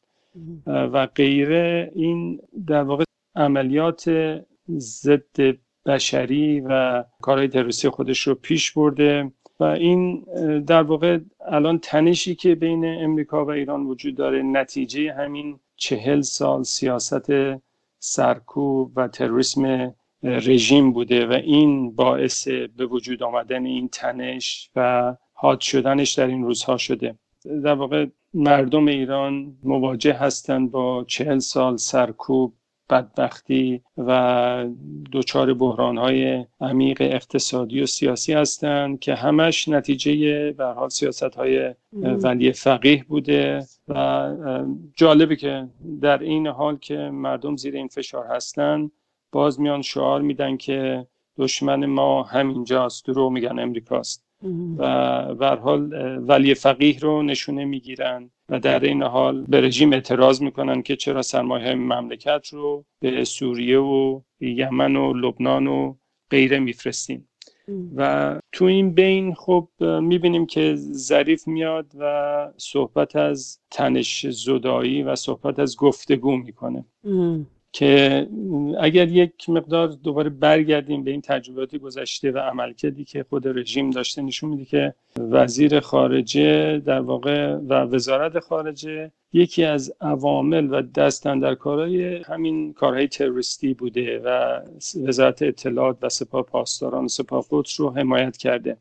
و 0.67 1.07
غیره 1.07 1.91
این 1.95 2.39
در 2.67 2.83
واقع 2.83 3.03
عملیات 3.35 4.11
ضد 4.77 5.57
بشری 5.85 6.61
و 6.61 7.03
کارهای 7.21 7.47
تروریستی 7.47 7.89
خودش 7.89 8.19
رو 8.19 8.35
پیش 8.35 8.71
برده 8.71 9.31
و 9.59 9.63
این 9.63 10.25
در 10.67 10.83
واقع 10.83 11.19
الان 11.45 11.79
تنشی 11.79 12.35
که 12.35 12.55
بین 12.55 12.85
امریکا 12.85 13.45
و 13.45 13.51
ایران 13.51 13.85
وجود 13.85 14.15
داره 14.15 14.41
نتیجه 14.41 15.13
همین 15.13 15.59
چهل 15.75 16.21
سال 16.21 16.63
سیاست 16.63 17.31
سرکوب 18.05 18.91
و 18.95 19.07
تروریسم 19.07 19.93
رژیم 20.23 20.93
بوده 20.93 21.27
و 21.27 21.31
این 21.31 21.95
باعث 21.95 22.47
به 22.47 22.85
وجود 22.85 23.23
آمدن 23.23 23.65
این 23.65 23.87
تنش 23.89 24.69
و 24.75 25.15
حاد 25.33 25.59
شدنش 25.59 26.13
در 26.13 26.27
این 26.27 26.43
روزها 26.43 26.77
شده. 26.77 27.15
در 27.63 27.73
واقع 27.73 28.05
مردم 28.33 28.87
ایران 28.87 29.57
مواجه 29.63 30.13
هستند 30.13 30.71
با 30.71 31.05
چهل 31.07 31.39
سال 31.39 31.77
سرکوب 31.77 32.53
بدبختی 32.93 33.81
و 33.97 34.65
دچار 35.13 35.49
های 35.79 36.45
عمیق 36.61 36.97
اقتصادی 37.01 37.81
و 37.81 37.85
سیاسی 37.85 38.33
هستند 38.33 38.99
که 38.99 39.15
همش 39.15 39.67
نتیجه 39.67 40.51
به 40.51 40.65
حال 40.65 40.89
سیاست 40.89 41.35
های 41.35 41.75
ولی 41.93 42.51
فقیه 42.51 43.03
بوده 43.07 43.65
و 43.87 44.29
جالبه 44.95 45.35
که 45.35 45.67
در 46.01 46.17
این 46.17 46.47
حال 46.47 46.77
که 46.77 46.97
مردم 46.97 47.55
زیر 47.55 47.75
این 47.75 47.87
فشار 47.87 48.25
هستند 48.25 48.91
باز 49.31 49.59
میان 49.59 49.81
شعار 49.81 50.21
میدن 50.21 50.57
که 50.57 51.07
دشمن 51.37 51.85
ما 51.85 52.23
همینجاست 52.23 53.05
درو 53.05 53.29
میگن 53.29 53.59
امریکاست. 53.59 54.23
و 54.77 55.35
به 55.35 55.47
حال 55.47 55.93
ولی 56.27 56.53
فقیه 56.53 56.99
رو 56.99 57.23
نشونه 57.23 57.65
می‌گیرن. 57.65 58.29
و 58.53 58.59
در 58.59 58.79
این 58.79 59.03
حال 59.03 59.45
به 59.45 59.61
رژیم 59.61 59.93
اعتراض 59.93 60.41
می‌کنن 60.41 60.81
که 60.81 60.95
چرا 60.95 61.21
سرمایه 61.21 61.75
مملکت 61.75 62.47
رو 62.51 62.85
به 62.99 63.23
سوریه 63.23 63.79
و 63.79 64.21
یمن 64.39 64.95
و 64.95 65.13
لبنان 65.13 65.67
و 65.67 65.95
غیره 66.29 66.59
میفرستیم. 66.59 67.29
و 67.95 68.39
تو 68.51 68.65
این 68.65 68.93
بین 68.93 69.33
خب 69.33 69.67
می‌بینیم 69.79 70.45
که 70.45 70.75
ظریف 70.93 71.47
میاد 71.47 71.91
و 71.99 72.51
صحبت 72.57 73.15
از 73.15 73.59
تنش 73.71 74.25
زدایی 74.29 75.03
و 75.03 75.15
صحبت 75.15 75.59
از 75.59 75.77
گفتگو 75.77 76.37
می‌کنه. 76.37 76.85
که 77.73 78.27
اگر 78.79 79.07
یک 79.07 79.49
مقدار 79.49 79.87
دوباره 79.87 80.29
برگردیم 80.29 81.03
به 81.03 81.11
این 81.11 81.21
تجربیات 81.21 81.75
گذشته 81.75 82.31
و 82.31 82.37
عملکردی 82.37 83.03
که 83.03 83.25
خود 83.29 83.47
رژیم 83.47 83.89
داشته 83.89 84.21
نشون 84.21 84.49
میده 84.49 84.65
که 84.65 84.93
وزیر 85.17 85.79
خارجه 85.79 86.79
در 86.79 86.99
واقع 86.99 87.53
و 87.55 87.73
وزارت 87.73 88.39
خارجه 88.39 89.11
یکی 89.33 89.63
از 89.63 89.93
عوامل 90.01 90.67
و 90.71 90.81
دستن 90.81 91.39
در 91.39 91.55
کارهای 91.55 92.15
همین 92.17 92.73
کارهای 92.73 93.07
تروریستی 93.07 93.73
بوده 93.73 94.19
و 94.19 94.59
وزارت 95.07 95.41
اطلاعات 95.41 95.97
و 96.01 96.09
سپاه 96.09 96.43
پاسداران 96.43 97.07
سپاه 97.07 97.45
قدس 97.51 97.79
رو 97.79 97.89
حمایت 97.89 98.37
کرده. 98.37 98.77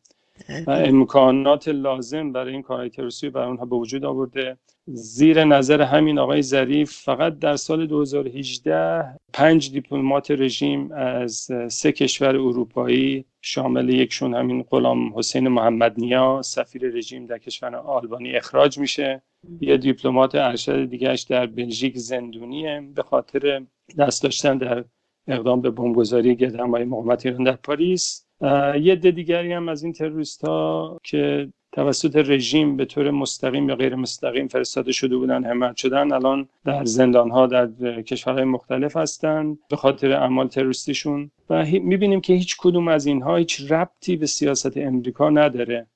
امکانات 0.68 1.68
لازم 1.68 2.32
برای 2.32 2.52
این 2.52 2.62
کارهای 2.62 2.90
تروریستی 2.90 3.30
برای 3.30 3.48
اونها 3.48 3.64
به 3.64 3.76
وجود 3.76 4.04
آورده. 4.04 4.58
زیر 4.86 5.44
نظر 5.44 5.82
همین 5.82 6.18
آقای 6.18 6.42
ظریف 6.42 6.92
فقط 6.92 7.38
در 7.38 7.56
سال 7.56 7.86
2018 7.86 9.04
پنج 9.32 9.72
دیپلمات 9.72 10.30
رژیم 10.30 10.92
از 10.92 11.48
سه 11.68 11.92
کشور 11.92 12.28
اروپایی 12.28 13.24
شامل 13.40 13.88
یکشون 13.88 14.34
همین 14.34 14.62
غلام 14.62 15.18
حسین 15.18 15.48
محمد 15.48 16.00
نیا 16.00 16.42
سفیر 16.44 16.82
رژیم 16.82 17.26
در 17.26 17.38
کشور 17.38 17.76
آلبانی 17.76 18.36
اخراج 18.36 18.78
میشه. 18.78 19.22
یه 19.60 19.76
دیپلمات 19.76 20.34
ارشد 20.34 20.84
دیگهش 20.84 21.22
در 21.22 21.46
بلژیک 21.46 21.98
زندونیه. 21.98 22.82
به 22.94 23.02
خاطر 23.02 23.62
دست 23.98 24.22
داشتن 24.22 24.58
در 24.58 24.84
اقدام 25.28 25.60
به 25.60 25.70
بمبگذاری 25.70 26.36
گردهمایی 26.36 26.84
مقاومت 26.84 27.26
ایران 27.26 27.44
در 27.44 27.56
پاریس 27.56 28.26
یه 28.42 28.92
عده 28.92 29.10
دیگری 29.10 29.52
هم 29.52 29.68
از 29.68 29.82
این 29.82 29.92
تروریست 29.92 30.44
ها 30.44 31.00
که 31.02 31.48
توسط 31.72 32.16
رژیم 32.16 32.76
به 32.76 32.84
طور 32.84 33.10
مستقیم 33.10 33.68
یا 33.68 33.76
غیر 33.76 33.94
مستقیم 33.94 34.48
فرستاده 34.48 34.92
شده 34.92 35.16
بودن 35.16 35.44
حمایت 35.44 35.76
شدن 35.76 36.12
الان 36.12 36.48
در 36.64 36.84
زندان 36.84 37.30
ها 37.30 37.46
در 37.46 38.02
کشورهای 38.02 38.44
مختلف 38.44 38.96
هستند 38.96 39.58
به 39.70 39.76
خاطر 39.76 40.12
اعمال 40.12 40.48
تروریستیشون. 40.48 41.30
و 41.50 41.64
می‌بینیم 41.64 42.20
که 42.20 42.32
هیچ 42.32 42.56
کدوم 42.58 42.88
از 42.88 43.06
اینها 43.06 43.36
هیچ 43.36 43.72
ربطی 43.72 44.16
به 44.16 44.26
سیاست 44.26 44.76
امریکا 44.76 45.30
نداره 45.30 45.86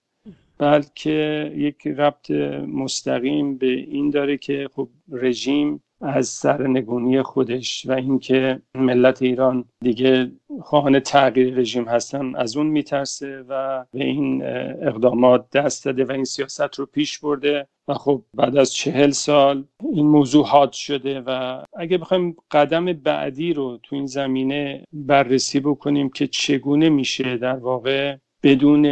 بلکه 0.59 1.53
یک 1.57 1.87
ربط 1.87 2.31
مستقیم 2.67 3.59
به 3.59 3.67
این 3.67 4.11
داره 4.11 4.37
که 4.37 4.69
خب 4.75 4.89
رژیم 5.13 5.83
از 6.01 6.29
سرنگونی 6.29 7.23
خودش 7.23 7.87
و 7.87 7.93
اینکه 7.93 8.63
ملت 8.75 9.23
ایران 9.23 9.65
دیگه 9.81 10.33
خواهان 10.63 11.01
تغییر 11.01 11.55
رژیم 11.55 11.85
هستن 11.85 12.37
از 12.37 12.57
اون 12.57 12.67
میترسه 12.67 13.45
و 13.49 13.85
به 13.93 14.05
این 14.05 14.43
اقدامات 14.83 15.51
دست 15.51 15.85
داده 15.85 16.05
و 16.05 16.13
این 16.13 16.25
سیاست 16.25 16.75
رو 16.79 16.87
پیش 16.87 17.19
برده. 17.19 17.67
و 17.89 17.95
خب 17.95 18.23
بعد 18.35 18.57
از 18.57 18.73
چهل 18.73 19.11
سال 19.11 19.65
این 19.93 20.07
موضوع 20.07 20.47
حاد 20.47 20.73
شده 20.73 21.21
و 21.21 21.63
اگه 21.77 21.99
بخوایم 21.99 22.37
قدم 22.51 22.85
بعدی 22.85 23.53
رو 23.53 23.79
تو 23.83 23.97
این 23.97 24.07
زمینه 24.07 24.85
بررسی 24.93 25.61
بکنیم 25.61 26.09
که 26.09 26.27
چگونه 26.27 26.89
میشه 26.89 27.37
در 27.37 27.57
واقع 27.57 28.17
بدون 28.43 28.87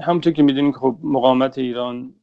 همونطور 0.00 0.32
که 0.32 0.42
می‌دونیم 0.42 0.72
که 0.72 0.78
خب 0.78 0.98
مقاومت 1.02 1.58
ایران 1.58 2.14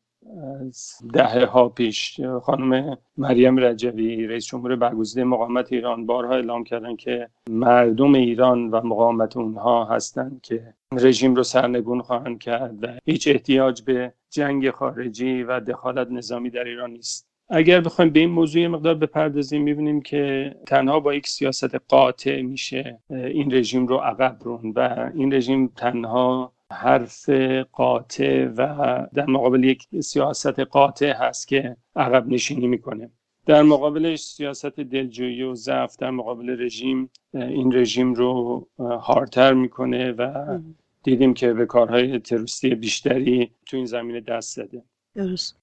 از 0.42 0.94
دهه 1.13 1.46
ها 1.46 1.70
پیش 1.70 2.20
خانم 2.44 2.98
مریم 3.18 3.58
رجوی 3.58 4.28
رئیس 4.28 4.46
جمهور 4.46 4.75
برگزیده 4.75 5.24
مقاومت 5.24 5.74
ایران 5.74 6.06
بارها 6.06 6.34
اعلام 6.34 6.63
کردن 6.63 6.96
که 6.96 7.30
مردم 7.50 8.16
ایران 8.16 8.70
و 8.70 8.82
مقاومت 8.84 9.38
اونها 9.38 9.86
هستند 9.86 10.42
که 10.42 10.74
رژیم 10.92 11.36
رو 11.36 11.44
سرنگون 11.44 12.02
خواهند 12.02 12.40
کرد 12.40 12.84
و 12.84 12.88
هیچ 13.06 13.28
احتیاج 13.28 13.82
به 13.82 14.13
جنگ 14.30 14.70
خارجی 14.70 15.44
و 15.44 15.60
دخالت 15.60 16.12
نظامی 16.12 16.50
در 16.50 16.63
ایران 16.63 16.92
نیست. 16.92 17.28
اگر 17.50 17.82
بخوایم 17.82 18.12
به 18.12 18.20
این 18.20 18.30
موضوع 18.30 18.68
مقدار 18.68 18.96
بپردازیم 18.96 19.63
می‌بینیم 19.63 20.02
که 20.02 20.56
تنها 20.68 21.00
با 21.00 21.13
یک 21.13 21.28
سیاست 21.28 21.75
قاطع 21.75 22.42
میشه 22.42 23.00
این 23.10 23.54
رژیم 23.54 23.88
رو 23.88 23.98
عقب 23.98 24.38
رون 24.44 24.74
و 24.75 25.12
این 25.16 25.34
رژیم 25.34 25.68
تنها 25.68 26.54
حرف 26.74 27.30
قاطع 27.72 28.46
و 28.58 28.68
در 29.13 29.25
مقابل 29.25 29.63
یک 29.63 29.88
سیاست 30.00 30.60
قاطع 30.60 31.12
هست 31.12 31.48
که 31.48 31.77
عقب 31.96 32.27
نشینی 32.27 32.68
می‌کنه. 32.68 33.10
در 33.46 33.62
مقابلش 33.62 34.20
سیاست 34.20 34.80
دلجویی 34.80 35.44
و 35.44 35.56
ضعف 35.56 35.98
در 35.98 36.12
مقابل 36.12 36.63
رژیم 36.63 37.10
این 37.34 37.74
رژیم 37.75 38.13
رو 38.13 38.68
هارتر 38.80 39.53
می‌کنه 39.53 40.12
و 40.12 40.60
دیدیم 41.03 41.34
که 41.34 41.53
به 41.53 41.65
کارهای 41.65 42.20
تروریستی 42.20 42.75
بیشتری 42.75 43.51
تو 43.65 43.77
این 43.77 43.86
زمینه 43.86 44.22
دست 44.22 44.56
زده. 44.56 44.84
درست. 45.15 45.58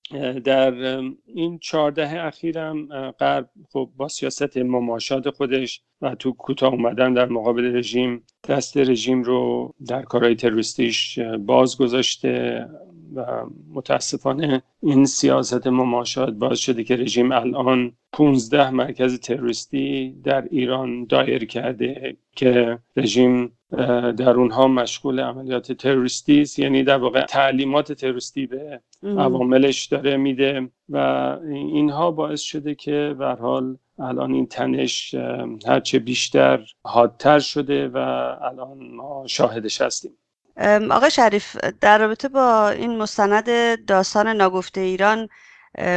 در 0.44 1.00
این 1.26 1.58
چهارده 1.58 2.24
اخیرم 2.24 2.86
غرب 3.10 3.50
خب 3.72 3.90
با 3.96 4.08
سیاست 4.08 4.56
مماشات 4.56 5.30
خودش 5.30 5.82
و 6.02 6.14
تو 6.14 6.32
کوتاه 6.32 6.72
اومدن 6.72 7.14
در 7.14 7.28
مقابل 7.28 7.76
رژیم 7.76 8.22
دست 8.48 8.76
رژیم 8.76 9.22
رو 9.22 9.74
در 9.86 10.02
کارهای 10.02 10.34
تروریستیش 10.34 11.18
باز 11.18 11.76
گذاشته. 11.76 12.66
و 13.14 13.26
متاسفانه 13.74 14.62
این 14.82 15.04
سیاست 15.04 15.66
مماشات 15.66 16.30
باز 16.30 16.58
شده 16.58 16.84
که 16.84 16.96
رژیم 16.96 17.32
الان 17.32 17.92
15 18.12 18.70
مرکز 18.70 19.20
تروریستی 19.20 20.16
در 20.24 20.44
ایران 20.50 21.04
دایر 21.04 21.44
کرده 21.44 22.16
که 22.36 22.78
رژیم 22.96 23.52
در 24.16 24.30
اونها 24.30 24.68
مشغول 24.68 25.20
عملیات 25.20 25.72
تروریستی 25.72 26.40
است. 26.40 26.58
یعنی 26.58 26.82
در 26.82 26.96
واقع 26.96 27.24
تعلیمات 27.24 27.92
تروریستی 27.92 28.46
به 28.46 28.80
عواملش 29.02 29.86
داره 29.86 30.16
میده 30.16 30.68
و 30.88 30.96
اینها 31.48 32.10
باعث 32.10 32.40
شده 32.40 32.74
که 32.74 33.14
به 33.18 33.26
حال 33.26 33.76
الان 33.98 34.32
این 34.32 34.46
تنش 34.46 35.14
هرچه 35.66 35.98
بیشتر 35.98 36.66
حادتر 36.84 37.38
شده 37.38 37.88
و 37.88 37.96
الان 38.42 38.78
ما 38.78 39.24
شاهدش 39.26 39.80
هستیم. 39.80 40.12
آقای 40.90 41.10
شریف 41.10 41.56
در 41.80 41.98
رابطه 41.98 42.28
با 42.28 42.68
این 42.68 42.98
مستند 42.98 43.44
داستان 43.86 44.28
ناگفته 44.28 44.80
ایران 44.80 45.28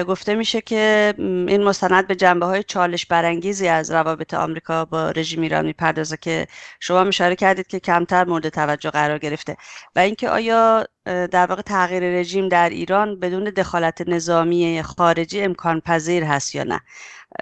گفته 0.08 0.36
میشه 0.36 0.62
که 0.62 1.14
این 1.18 1.64
مستند 1.64 2.08
به 2.08 2.16
جنبه 2.16 2.46
های 2.46 2.64
چالش 2.64 3.06
برانگیزی 3.06 3.68
از 3.68 3.92
روابط 3.92 4.34
آمریکا 4.34 4.86
با 4.86 5.12
رژیم 5.12 5.42
ایران 5.42 5.66
می‌پردازه 5.66 6.18
که 6.18 6.48
شما 6.80 7.02
اشاره 7.02 7.36
کردید 7.36 7.68
که 7.68 7.80
کمتر 7.80 8.26
مورد 8.26 8.50
توجه 8.50 8.90
قرار 8.90 9.18
گرفته. 9.18 9.58
و 9.96 10.00
اینکه 10.00 10.30
آیا 10.30 10.86
در 11.06 11.46
واقع 11.46 11.62
تغییر 11.62 12.04
رژیم 12.04 12.50
در 12.50 12.70
ایران 12.70 13.20
بدون 13.20 13.44
دخالت 13.44 14.02
نظامی 14.08 14.84
خارجی 14.84 15.42
امکان 15.42 15.82
پذیر 15.82 16.24
هست 16.24 16.56
یا 16.56 16.64
نه؟ 16.64 16.80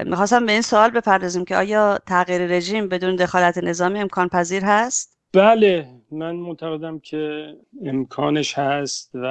می‌خواستم 0.06 0.46
به 0.46 0.52
این 0.52 0.62
سوال 0.62 0.90
بپردازیم 0.90 1.46
که 1.46 1.56
آیا 1.56 2.00
تغییر 2.08 2.42
رژیم 2.42 2.90
بدون 2.90 3.16
دخالت 3.16 3.58
نظامی 3.58 4.00
امکان 4.00 4.30
پذیر 4.30 4.66
هست؟ 4.66 5.11
بله 5.34 5.88
من 6.12 6.36
معتقدم 6.36 7.00
که 7.00 7.54
امکانش 7.86 8.58
هست 8.58 9.12
و 9.14 9.28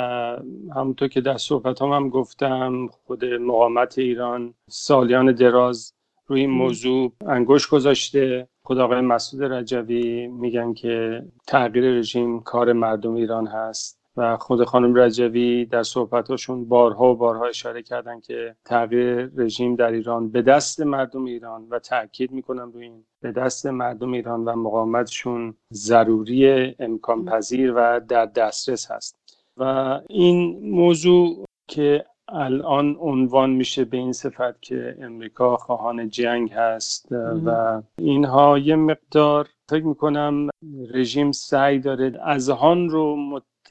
همونطور 0.76 1.08
که 1.08 1.20
در 1.20 1.36
صحبت 1.36 1.82
هم, 1.82 1.88
هم 1.88 2.08
گفتم 2.08 2.86
خود 2.86 3.24
مقامت 3.24 3.98
ایران 3.98 4.54
سالیان 4.68 5.32
دراز 5.32 5.94
روی 6.26 6.40
این 6.40 6.50
موضوع 6.50 7.12
انگوش 7.26 7.66
گذاشته. 7.66 8.48
خود 8.62 8.78
آقای 8.78 9.00
مسعود 9.00 9.42
رجوی 9.44 10.26
میگن 10.26 10.74
که 10.74 11.22
تغییر 11.46 11.84
رژیم 11.84 12.40
کار 12.40 12.72
مردم 12.72 13.14
ایران 13.14 13.46
هست. 13.46 13.99
خود 14.40 14.64
خانم 14.64 14.94
رجوی 14.94 15.64
در 15.64 15.82
صحبتاشون 15.82 16.64
بارها 16.68 17.12
و 17.12 17.16
بارها 17.16 17.46
اشاره 17.46 17.82
کردن 17.82 18.20
که 18.20 18.56
تغییر 18.64 19.30
رژیم 19.36 19.76
در 19.76 19.92
ایران 19.92 20.30
به 20.30 20.42
دست 20.42 20.80
مردم 20.80 21.24
ایران 21.24 21.66
و 21.70 21.78
تاکید 21.78 22.32
می‌کنم 22.32 22.70
روی 22.72 22.84
این 22.84 23.04
به 23.20 23.32
دست 23.32 23.66
مردم 23.66 24.12
ایران 24.12 24.44
و 24.44 24.56
مقاومتشون 24.56 25.54
ضروری 25.72 26.74
امکان 26.78 27.24
پذیر 27.24 27.72
و 27.76 28.00
در 28.08 28.26
دسترس 28.26 28.90
هست. 28.90 29.16
و 29.56 30.00
این 30.08 30.70
موضوع 30.70 31.44
که 31.68 32.04
الان 32.28 32.96
عنوان 33.00 33.50
میشه 33.50 33.84
به 33.84 33.96
این 33.96 34.12
صفت 34.12 34.62
که 34.62 34.96
امریکا 35.00 35.56
خواهان 35.56 36.08
جنگ 36.08 36.52
هست 36.52 37.12
و 37.46 37.82
اینها 37.98 38.58
یه 38.58 38.76
مقدار 38.76 39.48
فکر 39.68 39.84
می‌کنم 39.84 40.48
رژیم 40.94 41.32
سعی 41.32 41.78
داره 41.78 42.20
اذهان 42.24 42.88
رو 42.88 43.16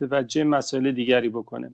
متوجه 0.02 0.44
مسائل 0.44 0.92
دیگری 0.92 1.30
بکنه. 1.30 1.72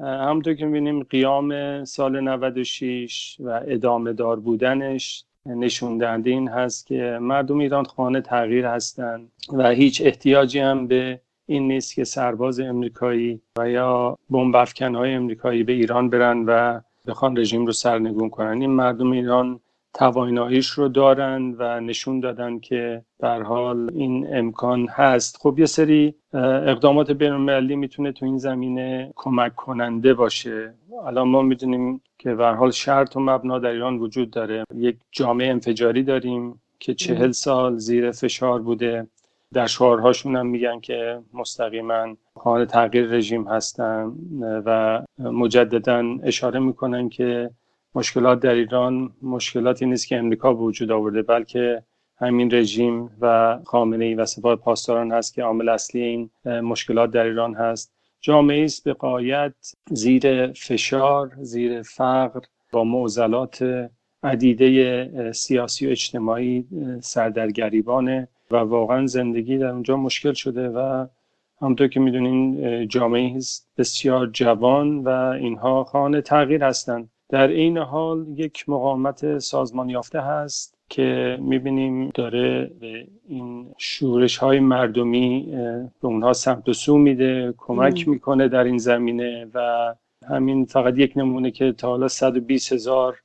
همونطور 0.00 0.54
که 0.54 0.66
می‌بینیم 0.66 1.02
قیام 1.02 1.84
سال 1.84 2.20
96 2.20 3.36
و 3.40 3.60
ادامه 3.66 4.12
دار 4.12 4.40
بودنش 4.40 5.24
نشون 5.46 5.98
دهنده 5.98 6.30
این 6.30 6.48
هست 6.48 6.86
که 6.86 7.18
مردم 7.20 7.58
ایران 7.58 7.84
خانه 7.84 8.20
تغییر 8.20 8.66
هستند 8.66 9.32
و 9.52 9.70
هیچ 9.70 10.02
احتیاجی 10.04 10.58
هم 10.58 10.86
به 10.86 11.20
این 11.46 11.68
نیست 11.68 11.94
که 11.94 12.04
سرباز 12.04 12.60
امریکایی 12.60 13.40
و 13.58 13.70
یا 13.70 14.18
بمب 14.30 14.54
های 14.80 15.14
امریکایی 15.14 15.62
به 15.62 15.72
ایران 15.72 16.10
برن 16.10 16.44
و 16.46 16.80
بخوان 17.06 17.36
رژیم 17.36 17.66
رو 17.66 17.72
سرنگون 17.72 18.30
کنن. 18.30 18.60
این 18.60 18.70
مردم 18.70 19.10
ایران 19.10 19.60
تواناییش 19.94 20.66
رو 20.68 20.88
دارند 20.88 21.56
و 21.58 21.80
نشون 21.80 22.20
دادن 22.20 22.58
که 22.58 23.02
در 23.18 23.42
حال 23.42 23.90
این 23.94 24.36
امکان 24.36 24.88
هست. 24.88 25.36
خب 25.40 25.58
یه 25.58 25.66
سری 25.66 26.14
اقدامات 26.34 27.10
بینالمللی 27.10 27.76
می‌تونه 27.76 28.12
تو 28.12 28.26
این 28.26 28.38
زمینه 28.38 29.12
کمک 29.16 29.54
کننده 29.54 30.14
باشه. 30.14 30.74
الان 31.06 31.28
ما 31.28 31.42
می‌دونیم 31.42 32.02
که 32.18 32.34
به 32.34 32.46
حال 32.46 32.70
شرط 32.70 33.16
و 33.16 33.20
مبنا 33.20 33.58
در 33.58 33.70
ایران 33.70 33.98
وجود 33.98 34.30
داره. 34.30 34.64
یک 34.74 34.96
جامعه 35.10 35.50
انفجاری 35.50 36.02
داریم 36.02 36.62
که 36.78 36.94
چهل 36.94 37.30
سال 37.30 37.76
زیر 37.76 38.10
فشار 38.10 38.62
بوده. 38.62 39.06
در 39.52 39.66
شعارهاشون 39.66 40.36
هم 40.36 40.46
میگن 40.46 40.80
که 40.80 41.18
مستقیما 41.34 42.16
خواهان 42.34 42.64
تغییر 42.64 43.06
رژیم 43.06 43.48
هستن 43.48 44.12
و 44.40 45.02
مجددا 45.18 46.04
اشاره 46.22 46.60
می‌کنن 46.60 47.08
که 47.08 47.50
مشکلات 47.94 48.40
در 48.40 48.54
ایران 48.54 49.12
مشکلاتی 49.22 49.86
نیست 49.86 50.06
که 50.06 50.18
امریکا 50.18 50.54
وجود 50.54 50.90
آورده 50.90 51.22
بلکه 51.22 51.82
همین 52.16 52.54
رژیم 52.54 53.10
و 53.20 53.58
خامنه 53.64 54.04
ای 54.04 54.14
و 54.14 54.26
سپاه 54.26 54.56
پاسداران 54.56 55.12
هست 55.12 55.34
که 55.34 55.42
عامل 55.42 55.68
اصلی 55.68 56.02
این 56.02 56.30
مشکلات 56.44 57.10
در 57.10 57.24
ایران 57.24 57.54
هست. 57.54 57.92
جامعه 58.20 58.64
است 58.64 58.84
به 58.84 58.92
قایت 58.92 59.54
زیر 59.90 60.52
فشار 60.52 61.32
زیر 61.40 61.82
فقر 61.82 62.40
با 62.72 62.84
معضلات 62.84 63.88
عدیده 64.22 65.32
سیاسی 65.32 65.86
و 65.86 65.90
اجتماعی 65.90 66.66
سردرگریبانه 67.00 68.28
و 68.50 68.56
واقعا 68.56 69.06
زندگی 69.06 69.58
در 69.58 69.66
اونجا 69.66 69.96
مشکل 69.96 70.32
شده 70.32 70.68
و 70.68 71.06
همونطور 71.60 71.88
که 71.88 72.00
می‌دونین 72.00 72.88
جامعه 72.88 73.36
است 73.36 73.68
بسیار 73.78 74.26
جوان 74.26 74.98
و 74.98 75.08
اینها 75.08 75.84
خانه 75.84 76.20
تغییر 76.20 76.64
هستند. 76.64 77.11
در 77.32 77.48
این 77.48 77.78
حال 77.78 78.26
یک 78.36 78.68
مقاومت 78.68 79.38
سازمان 79.38 79.88
یافته 79.88 80.20
هست 80.20 80.74
که 80.88 81.38
می‌بینیم 81.40 82.08
داره 82.08 82.70
به 82.80 83.06
این 83.28 83.74
شورش 83.78 84.36
های 84.36 84.60
مردمی 84.60 85.48
به 86.00 86.08
اونها 86.08 86.32
سمت 86.32 86.68
و 86.68 86.72
سو 86.72 86.98
میده 86.98 87.54
کمک 87.56 88.08
می‌کنه 88.08 88.48
در 88.48 88.64
این 88.64 88.78
زمینه 88.78 89.46
و 89.54 89.94
همین 90.28 90.64
فقط 90.64 90.98
یک 90.98 91.12
نمونه 91.16 91.50
که 91.50 91.72
تا 91.72 91.88
حالا 91.88 92.08
120 92.08 92.72
هزار 92.72 93.18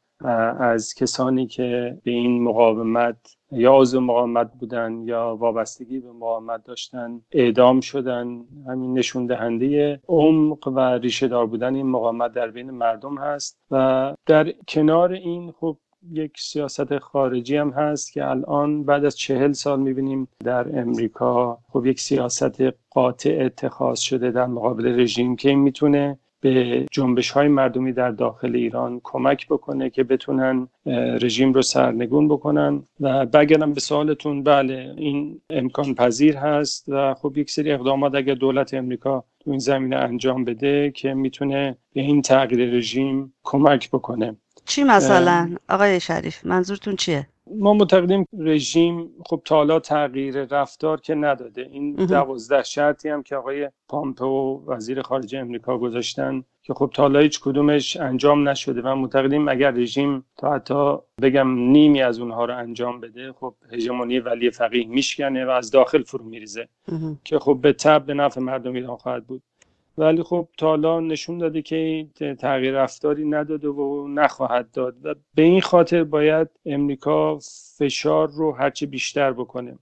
از 0.60 0.94
کسانی 0.94 1.48
که 1.48 1.98
به 2.04 2.12
این 2.12 2.44
مقاومت 2.44 3.37
یا 3.52 3.76
عضو 3.78 4.02
مقاومت 4.02 4.52
بودن 4.60 5.02
یا 5.06 5.36
وابستگی 5.40 6.00
به 6.00 6.12
مقاومت 6.12 6.64
داشتن 6.64 7.22
اعدام 7.32 7.80
شدن 7.80 8.46
همین 8.68 8.98
نشون 8.98 9.26
دهنده 9.26 10.02
عمق 10.08 10.68
و 10.68 10.80
ریشه 10.80 11.28
دار 11.28 11.46
بودن 11.46 11.76
این 11.76 11.88
مقاومت 11.88 12.34
در 12.34 12.48
بین 12.48 12.72
مردم 12.72 13.18
هست. 13.18 13.58
و 13.72 14.16
در 14.26 14.54
کنار 14.68 15.12
این 15.12 15.52
خب 15.52 15.78
یک 16.12 16.40
سیاست 16.40 16.98
خارجی 17.00 17.58
هم 17.58 17.70
هست 17.70 18.14
که 18.14 18.30
الان 18.30 18.84
بعد 18.84 19.06
از 19.06 19.18
چهل 19.18 19.52
سال 19.52 19.80
می‌بینیم 19.80 20.28
در 20.40 20.80
امریکا 20.80 21.58
خب 21.70 21.86
یک 21.86 22.00
سیاست 22.00 22.62
قاطع 22.90 23.38
اتخاذ 23.42 24.00
شده 24.00 24.32
در 24.32 24.46
مقابل 24.46 25.00
رژیم 25.00 25.36
که 25.36 25.56
می‌تونه 25.56 26.20
به 26.42 26.86
جنبش 26.92 27.32
های 27.32 27.48
مردمی 27.48 27.94
در 27.94 28.12
داخل 28.12 28.56
ایران 28.56 29.02
کمک 29.04 29.48
بکنه 29.48 29.90
که 29.90 30.04
بتونن 30.04 30.68
رژیم 31.22 31.54
رو 31.54 31.62
سرنگون 31.62 32.28
بکنن. 32.28 32.84
و 33.00 33.26
بگرم 33.26 33.74
به 33.74 33.80
سوالتون. 33.80 34.44
بله 34.44 34.94
این 34.98 35.42
امکان 35.50 35.96
پذیر 35.96 36.38
هست 36.38 36.86
و 36.88 37.14
خب 37.14 37.38
یک 37.38 37.52
سری 37.52 37.72
اقدامات 37.72 38.16
اگر 38.16 38.34
دولت 38.34 38.74
امریکا 38.74 39.24
تو 39.40 39.52
این 39.52 39.60
زمینه 39.60 39.96
انجام 39.96 40.46
بده 40.46 40.92
که 40.92 41.14
می‌تونه 41.14 41.78
به 41.94 42.02
این 42.02 42.22
تغییر 42.22 42.70
رژیم 42.70 43.34
کمک 43.44 43.90
بکنه. 43.90 44.36
چی 44.66 44.84
مثلا؟ 44.84 45.56
آقای 45.70 46.00
شریف 46.00 46.46
منظورتون 46.46 46.96
چیه؟ 46.96 47.28
ما 47.60 47.74
معتقدیم 47.74 48.26
رژیم 48.40 49.10
خب 49.26 49.42
تا 49.46 49.80
تغییر 49.80 50.44
رفتار 50.44 51.02
که 51.02 51.16
نداده. 51.16 51.62
این 51.72 51.94
دوازده 51.94 52.64
شرطی 52.64 53.10
هم 53.10 53.24
که 53.24 53.36
آقای 53.36 53.70
پامپو 53.90 54.64
وزیر 54.68 55.02
خارجه 55.02 55.40
امریکا 55.40 55.78
گذاشتن 55.78 56.44
که 56.64 56.74
خب 56.74 56.92
تا 56.94 57.08
هیچ 57.20 57.40
کدومش 57.40 57.98
انجام 57.98 58.50
نشده 58.50 58.82
و 58.82 58.96
معتقدیم 58.96 59.48
اگر 59.48 59.72
رژیم 59.72 60.26
تا 60.38 60.54
حتی 60.54 60.98
بگم 61.22 61.48
نیمی 61.50 62.02
از 62.02 62.20
اونها 62.20 62.46
رو 62.46 62.58
انجام 62.58 63.00
بده 63.00 63.34
خب 63.34 63.56
هژمونی 63.72 64.20
ولی 64.20 64.52
فقیه 64.52 64.88
میشکنه 64.88 65.46
و 65.46 65.50
از 65.50 65.72
داخل 65.72 66.04
فرو 66.04 66.26
میریزه. 66.26 66.68
که 67.24 67.40
خب 67.40 67.60
به 67.62 67.74
تب 67.74 68.06
به 68.06 68.14
نفع 68.14 68.42
مردم 68.42 68.74
ایران 68.74 68.98
خواهد 68.98 69.28
بود. 69.28 69.44
ولی 69.98 70.24
خب 70.24 70.48
تا 70.58 71.00
نشون 71.00 71.38
داده 71.38 71.62
که 71.62 72.08
تغییر 72.40 72.74
رفتاری 72.74 73.26
نداده 73.26 73.68
و 73.68 74.08
نخواهد 74.08 74.72
داد 74.72 74.96
و 75.04 75.16
به 75.36 75.42
این 75.42 75.62
خاطر 75.62 76.04
باید 76.04 76.48
امریکا 76.66 77.40
فشار 77.78 78.28
رو 78.28 78.52
هرچه 78.52 78.86
بیشتر 78.86 79.32
بکنه. 79.34 79.78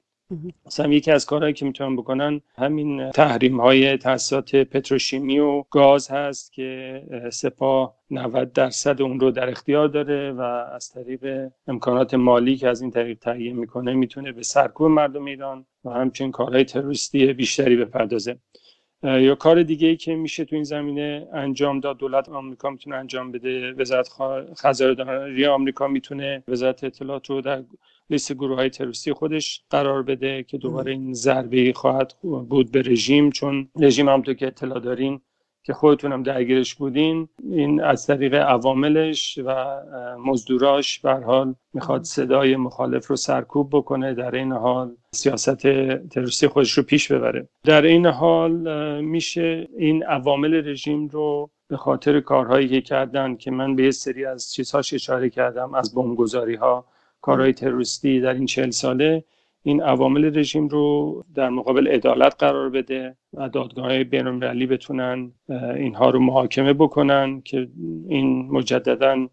مثلا 0.65 0.87
یکی 0.87 1.11
از 1.11 1.25
کارهایی 1.25 1.53
که 1.53 1.65
می‌تونن 1.65 1.95
بکنن 1.95 2.41
همین 2.55 3.11
تحریم 3.11 3.61
های 3.61 3.97
تاسیسات 3.97 4.55
پتروشیمی 4.55 5.39
و 5.39 5.63
گاز 5.69 6.11
هست 6.11 6.53
که 6.53 7.01
سپاه 7.31 7.95
90 8.11 8.53
درصد 8.53 9.01
اون 9.01 9.19
رو 9.19 9.31
در 9.31 9.49
اختیار 9.49 9.87
داره 9.87 10.31
و 10.31 10.41
از 10.41 10.89
طریق 10.89 11.49
امکانات 11.67 12.13
مالی 12.13 12.55
که 12.55 12.67
از 12.67 12.81
این 12.81 12.91
طریق 12.91 13.19
تهیه 13.19 13.53
می‌کنه 13.53 13.93
می‌تونه 13.93 14.31
به 14.31 14.43
سرکوب 14.43 14.87
مردم 14.87 15.25
ایران 15.25 15.65
و 15.85 15.89
همچنین 15.89 16.31
کارهای 16.31 16.63
تروریستی 16.63 17.33
بیشتری 17.33 17.75
بپردازه. 17.75 18.37
یا 19.05 19.35
کار 19.35 19.63
دیگه 19.63 19.87
ای 19.87 19.95
که 19.95 20.15
میشه 20.15 20.45
تو 20.45 20.55
این 20.55 20.63
زمینه 20.63 21.27
انجام 21.33 21.79
داد 21.79 21.97
دولت 21.97 22.29
آمریکا 22.29 22.69
می‌تونه 22.69 22.95
انجام 22.95 23.31
بده 23.31 23.73
وزارت 23.73 24.09
خزانداری 24.61 25.45
آمریکا 25.45 25.87
می‌تونه 25.87 26.43
وزارت 26.47 26.83
اطلاعات 26.83 27.29
رو 27.29 27.41
در 27.41 27.63
لیست 28.09 28.33
گروه 28.33 28.55
های 28.55 28.69
تروریستی 28.69 29.13
خودش 29.13 29.63
قرار 29.69 30.03
بده 30.03 30.43
که 30.43 30.57
دوباره 30.57 30.91
این 30.91 31.13
ضربه 31.13 31.73
خواهد 31.73 32.13
بود 32.21 32.71
به 32.71 32.81
رژیم 32.81 33.29
چون 33.29 33.69
رژیم 33.79 34.09
همونطور 34.09 34.33
که 34.33 34.47
اطلاع 34.47 34.79
دارین 34.79 35.21
که 35.65 35.73
خودتونم 35.73 36.23
درگیرش 36.23 36.75
بودین 36.75 37.29
این 37.49 37.83
از 37.83 38.07
طریق 38.07 38.33
عواملش 38.33 39.39
و 39.45 39.79
مزدوراش 40.25 40.99
به 40.99 41.13
حال 41.13 41.55
می‌خواد 41.73 42.03
صدای 42.03 42.55
مخالف 42.55 43.07
رو 43.07 43.15
سرکوب 43.15 43.69
بکنه 43.71 44.13
در 44.13 44.35
این 44.35 44.51
حال 44.51 44.95
سیاست 45.11 45.55
تروریستی 46.07 46.47
خودش 46.47 46.71
رو 46.71 46.83
پیش 46.83 47.11
ببره. 47.11 47.47
در 47.63 47.81
این 47.81 48.05
حال 48.05 48.51
میشه 49.01 49.67
این 49.77 50.03
عوامل 50.03 50.69
رژیم 50.69 51.07
رو 51.07 51.49
به 51.67 51.77
خاطر 51.77 52.19
کارهایی 52.19 52.67
که 52.67 52.81
کردن 52.81 53.35
که 53.35 53.51
من 53.51 53.75
به 53.75 53.83
یه 53.83 53.91
سری 53.91 54.25
از 54.25 54.53
چیزهاش 54.53 54.93
اشاره 54.93 55.29
کردم 55.29 55.73
از 55.73 55.95
بمبگذاری 55.95 56.55
ها 56.55 56.85
کارهای 57.21 57.53
تروریستی 57.53 58.21
در 58.21 58.33
این 58.33 58.45
چهل 58.45 58.69
ساله 58.69 59.23
این 59.67 59.81
عوامل 59.81 60.37
رژیم 60.39 60.67
رو 60.67 61.23
در 61.35 61.49
مقابل 61.49 61.87
عدالت 61.87 62.35
قرار 62.39 62.69
بده 62.69 63.15
و 63.33 63.49
دادگاه 63.49 63.85
های 63.85 64.03
بینالمللی 64.03 64.65
بتونن 64.65 65.31
اینها 65.75 66.09
رو 66.09 66.19
محاکمه 66.19 66.73
بکنن 66.73 67.41
که 67.41 67.67
این 68.07 68.51
مجددا 68.51 69.27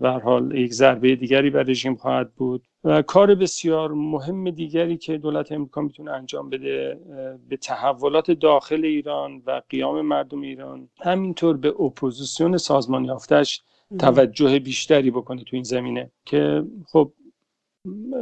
به 0.00 0.20
حال 0.24 0.54
یک 0.54 0.72
ضربه 0.72 1.16
دیگری 1.16 1.50
بر 1.50 1.62
رژیم 1.62 1.94
خواهد 1.94 2.34
بود. 2.34 2.62
و 2.84 3.02
کار 3.02 3.34
بسیار 3.34 3.92
مهم 3.92 4.50
دیگری 4.50 4.96
که 4.96 5.18
دولت 5.18 5.52
امریکا 5.52 5.80
می‌تونه 5.80 6.10
انجام 6.10 6.50
بده 6.50 7.00
به 7.48 7.56
تحولات 7.56 8.30
داخل 8.30 8.84
ایران 8.84 9.42
و 9.46 9.62
قیام 9.68 10.00
مردم 10.00 10.40
ایران 10.40 10.88
همینطور 11.00 11.56
به 11.56 11.68
اپوزیسیون 11.68 12.56
سازمان 12.56 13.04
یافتش 13.04 13.62
توجه 13.98 14.58
بیشتری 14.58 15.10
بکنه 15.10 15.44
تو 15.44 15.56
این 15.56 15.62
زمینه 15.62 16.10
که 16.24 16.62
خب 16.86 17.12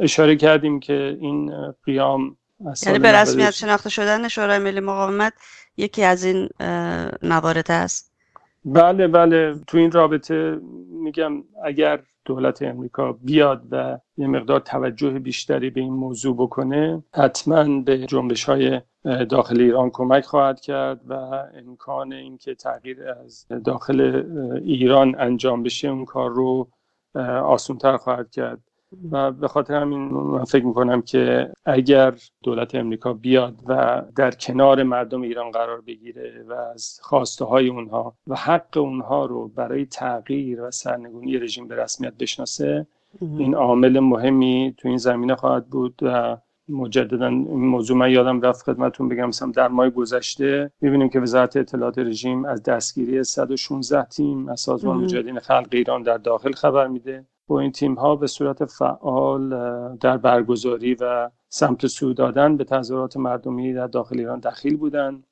اشاره 0.01 0.35
کردیم 0.35 0.79
که 0.79 1.17
این 1.21 1.51
قیام 1.85 2.37
یعنی 2.85 2.99
به 2.99 3.11
رسمیت 3.11 3.51
شناخته 3.51 3.89
شدن 3.89 4.27
شورای 4.27 4.59
ملی 4.59 4.79
مقاومت 4.79 5.33
یکی 5.77 6.03
از 6.03 6.23
این 6.23 6.49
موارد 7.23 7.71
است. 7.71 8.11
بله 8.65 9.07
بله. 9.07 9.55
تو 9.67 9.77
این 9.77 9.91
رابطه 9.91 10.59
میگم 10.89 11.43
اگر 11.63 11.99
دولت 12.25 12.61
امریکا 12.61 13.11
بیاد 13.11 13.63
و 13.71 13.99
یه 14.17 14.27
مقدار 14.27 14.59
توجه 14.59 15.09
بیشتری 15.09 15.69
به 15.69 15.81
این 15.81 15.93
موضوع 15.93 16.35
بکنه 16.35 17.03
حتما 17.13 17.81
به 17.81 17.97
جنبش 17.97 18.43
های 18.43 18.81
داخل 19.29 19.61
ایران 19.61 19.89
کمک 19.89 20.25
خواهد 20.25 20.59
کرد 20.59 21.01
و 21.07 21.13
امکان 21.67 22.13
اینکه 22.13 22.55
تغییر 22.55 23.09
از 23.09 23.47
داخل 23.65 24.23
ایران 24.63 25.15
انجام 25.19 25.63
بشه 25.63 25.87
اون 25.87 26.05
کار 26.05 26.29
رو 26.29 26.67
آسونتر 27.43 27.97
خواهد 27.97 28.31
کرد. 28.31 28.59
و 29.11 29.31
به 29.31 29.47
خاطر 29.47 29.73
همین 29.73 29.99
من 29.99 30.43
فکر 30.43 30.65
می‌کنم 30.65 31.01
که 31.01 31.51
اگر 31.65 32.13
دولت 32.43 32.75
امریکا 32.75 33.13
بیاد 33.13 33.55
و 33.67 34.01
در 34.15 34.31
کنار 34.31 34.83
مردم 34.83 35.21
ایران 35.21 35.51
قرار 35.51 35.81
بگیره 35.81 36.45
و 36.47 36.53
از 36.53 36.99
خواسته 37.01 37.45
های 37.45 37.67
اونها 37.67 38.15
و 38.27 38.35
حق 38.35 38.77
اونها 38.77 39.25
رو 39.25 39.47
برای 39.47 39.85
تغییر 39.85 40.61
و 40.61 40.71
سرنگونی 40.71 41.37
رژیم 41.37 41.67
به 41.67 41.75
رسمیت 41.75 42.13
بشناسه 42.19 42.87
این 43.21 43.55
عامل 43.55 43.99
مهمی 43.99 44.75
تو 44.77 44.87
این 44.87 44.97
زمینه 44.97 45.35
خواهد 45.35 45.67
بود 45.67 45.99
و 46.01 46.37
مجددا 46.69 47.27
این 47.27 47.65
موضوع 47.65 47.97
من 47.97 48.11
یادم 48.11 48.41
رفت 48.41 48.65
خدمتون 48.65 49.09
بگم 49.09 49.25
مثلا 49.25 49.51
در 49.51 49.67
ماه 49.67 49.89
گذشته 49.89 50.71
می‌بینیم 50.81 51.09
که 51.09 51.19
وزارت 51.19 51.57
اطلاعات 51.57 51.97
رژیم 51.97 52.45
از 52.45 52.63
دستگیری 52.63 53.23
116 53.23 54.03
تیم 54.03 54.49
از 54.49 54.59
سازمان 54.59 54.97
مجاهدین 54.97 55.39
خلق 55.39 55.67
ایران 55.71 56.03
در 56.03 56.17
داخل 56.17 56.51
خبر 56.51 56.87
میده. 56.87 57.25
با 57.47 57.59
این 57.59 57.71
تیم 57.71 57.93
ها 57.93 58.15
به 58.15 58.27
صورت 58.27 58.65
فعال 58.65 59.49
در 59.97 60.17
برگزاری 60.17 60.93
و 60.93 61.29
سمت 61.49 61.87
سو 61.87 62.13
دادن 62.13 62.57
به 62.57 62.63
تظاهرات 62.63 63.17
مردمی 63.17 63.73
در 63.73 63.87
داخل 63.87 64.19
ایران 64.19 64.39
دخیل 64.39 64.77
بودند 64.77 65.23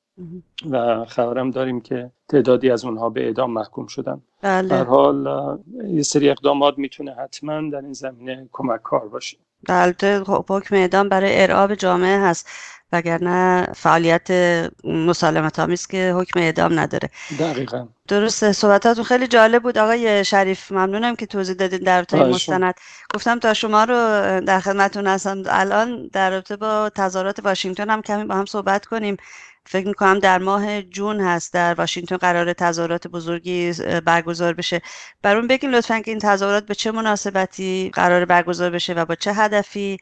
و 0.69 1.06
خبرم 1.06 1.52
داریم 1.52 1.82
که 1.82 2.12
تعدادی 2.30 2.69
از 2.69 2.86
اونها 2.86 3.10
به 3.10 3.26
اعدام 3.26 3.52
محکوم 3.52 3.88
شدن. 3.88 4.21
بله. 4.41 4.67
در 4.67 4.84
حال 4.84 5.28
یه 5.88 6.02
سری 6.02 6.30
اقدامات 6.30 6.78
می‌تونه 6.78 7.13
حتما 7.13 7.69
در 7.69 7.82
این 7.82 7.93
زمینه 7.93 8.49
کمک 8.52 8.82
کار 8.82 9.08
باشه. 9.08 9.38
خب، 10.26 10.45
حکم 10.49 10.76
اعدام 10.76 11.10
برای 11.10 11.41
ارعاب 11.41 11.76
جامعه 11.76 12.19
هست 12.19 12.49
وگرنه 12.91 13.67
فعالیت 13.76 14.28
مسالمت 14.84 15.60
آمیز 15.60 15.88
که 15.88 16.13
حکم 16.17 16.39
اعدام 16.39 16.80
نداره. 16.80 17.10
دقیقا. 17.39 17.88
درسته 18.08 18.52
صحبتاتون 18.52 19.04
خیلی 19.04 19.28
جالب 19.28 19.63
بود. 19.63 19.78
آقای 19.78 20.26
شریف 20.26 20.71
ممنونم 20.71 21.15
که 21.15 21.26
توضیح 21.26 21.56
دادین 21.56 21.80
در 21.80 21.97
رابطه 21.97 22.23
مستند. 22.23 22.73
گفتم 23.13 23.39
تا 23.39 23.54
شما 23.54 23.84
رو 23.84 23.95
در 24.41 24.60
خدمتتون 24.60 25.08
هستم. 25.08 25.43
الان 25.45 26.08
در 26.08 26.30
رابطه 26.30 26.56
با 26.56 26.91
تظاهرات 26.95 27.39
واشنگتن 27.39 27.89
هم 27.89 28.02
کمی 28.02 28.23
با 28.23 28.36
هم 28.36 28.45
صحبت 28.45 28.86
کنیم. 28.86 29.17
فکر 29.65 29.88
می‌کنم 29.88 30.19
در 30.19 30.38
ماه 30.39 30.82
جون 30.82 31.21
هست 31.21 31.54
در 31.54 31.73
واشنگتن 31.73 32.17
قرار 32.17 32.54
تظاهرات 32.54 33.08
بزرگی 33.08 33.73
برگزار 34.06 34.54
بشه. 34.54 34.82
برون 35.21 35.47
بگین 35.47 35.71
لطفا 35.71 35.99
که 35.99 36.12
این 36.12 36.19
تظاهرات 36.19 36.65
به 36.65 36.76
چه 36.76 36.91
مناسبتی 36.91 37.91
قرار 37.93 38.26
برگزار 38.26 38.69
بشه 38.69 38.93
و 38.93 39.06
با 39.06 39.15
چه 39.15 39.34
هدفی 39.34 39.97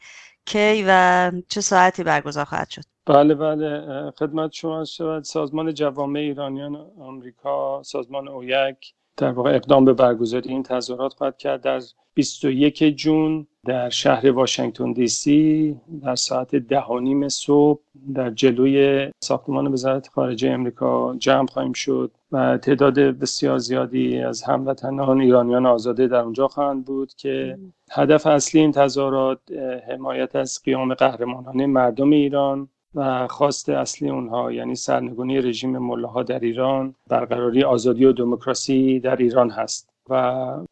کی 0.46 0.84
و 0.88 1.32
چه 1.48 1.60
ساعتی 1.60 2.02
برگزار 2.02 2.44
خواهد 2.44 2.70
شد؟ 2.70 2.82
بله 3.06 3.34
بله. 3.34 4.10
خدمت 4.18 4.52
شما 4.52 4.84
شود. 4.84 5.24
سازمان 5.24 5.74
جوامع 5.74 6.20
ایرانیان 6.20 6.76
آمریکا 7.00 7.82
سازمان 7.82 8.28
اویک 8.28 8.94
در 9.16 9.30
واقع 9.30 9.54
اقدام 9.54 9.84
به 9.84 9.92
برگزاری 9.92 10.50
این 10.50 10.62
تظاهرات 10.62 11.14
خواهد 11.14 11.38
کرد. 11.38 11.60
در 11.60 11.80
21 12.14 12.82
جون 12.96 13.46
در 13.66 13.90
شهر 13.90 14.30
واشنگتن 14.30 14.92
دی 14.92 15.08
سی 15.08 15.76
در 16.02 16.14
ساعت 16.14 16.56
ده 16.56 16.84
و 16.84 17.00
نیم 17.00 17.28
صبح 17.28 17.80
در 18.14 18.30
جلوی 18.30 19.08
ساختمان 19.24 19.72
وزارت 19.72 20.08
خارجه 20.08 20.50
امریکا 20.50 21.16
جمع 21.16 21.46
خواهیم 21.46 21.72
شد 21.72 22.10
و 22.32 22.58
تعداد 22.58 22.98
بسیار 22.98 23.58
زیادی 23.58 24.18
از 24.18 24.42
هموطنان 24.42 25.20
ایرانیان 25.20 25.66
آزاده 25.66 26.06
در 26.06 26.20
اونجا 26.20 26.48
خواهند 26.48 26.84
بود 26.84 27.14
که 27.14 27.58
هدف 27.90 28.26
اصلی 28.26 28.60
این 28.60 28.72
تظاهرات 28.72 29.40
حمایت 29.88 30.36
از 30.36 30.60
قیام 30.64 30.94
قهرمانانه 30.94 31.66
مردم 31.66 32.10
ایران 32.10 32.68
و 32.94 33.28
خواست 33.28 33.68
اصلی 33.68 34.10
اونها 34.10 34.52
یعنی 34.52 34.74
سرنگونی 34.74 35.38
رژیم 35.38 35.78
ملاها 35.78 36.22
در 36.22 36.38
ایران 36.38 36.94
برقراری 37.08 37.64
آزادی 37.64 38.04
و 38.04 38.12
دموکراسی 38.12 39.00
در 39.00 39.16
ایران 39.16 39.50
هست. 39.50 39.92
و 40.08 40.14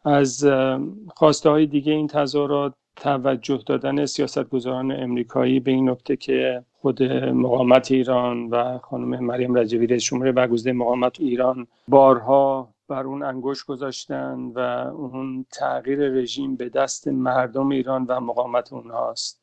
از 0.05 0.47
خواسته 1.17 1.51
های 1.51 1.67
دیگه 1.67 1.93
این 1.93 2.07
تظاهرات 2.07 2.75
توجه 2.97 3.63
دادن 3.67 4.07
سیاستگزاران 4.07 4.93
امریکایی 4.93 5.61
به 5.61 5.71
این 5.71 5.91
نکته 5.91 6.17
که 6.17 6.65
خود 6.81 7.03
مقامت 7.33 7.91
ایران 7.91 8.47
و 8.47 8.79
خانم 8.79 9.25
مریم 9.25 9.55
رجوی 9.55 9.87
رئیس 9.87 10.05
جمهور 10.05 10.33
برگزیده 10.33 10.73
مقامت 10.73 11.21
ایران 11.21 11.67
بارها 11.89 12.69
بر 12.89 13.05
اون 13.05 13.23
انگوش 13.23 13.65
گذاشتن 13.65 14.53
و 14.55 14.59
اون 14.95 15.47
تغییر 15.53 15.99
رژیم 15.99 16.57
به 16.57 16.69
دست 16.69 17.09
مردم 17.09 17.69
ایران 17.69 18.05
و 18.05 18.21
مقامت 18.21 18.73
اونهاست. 18.73 19.40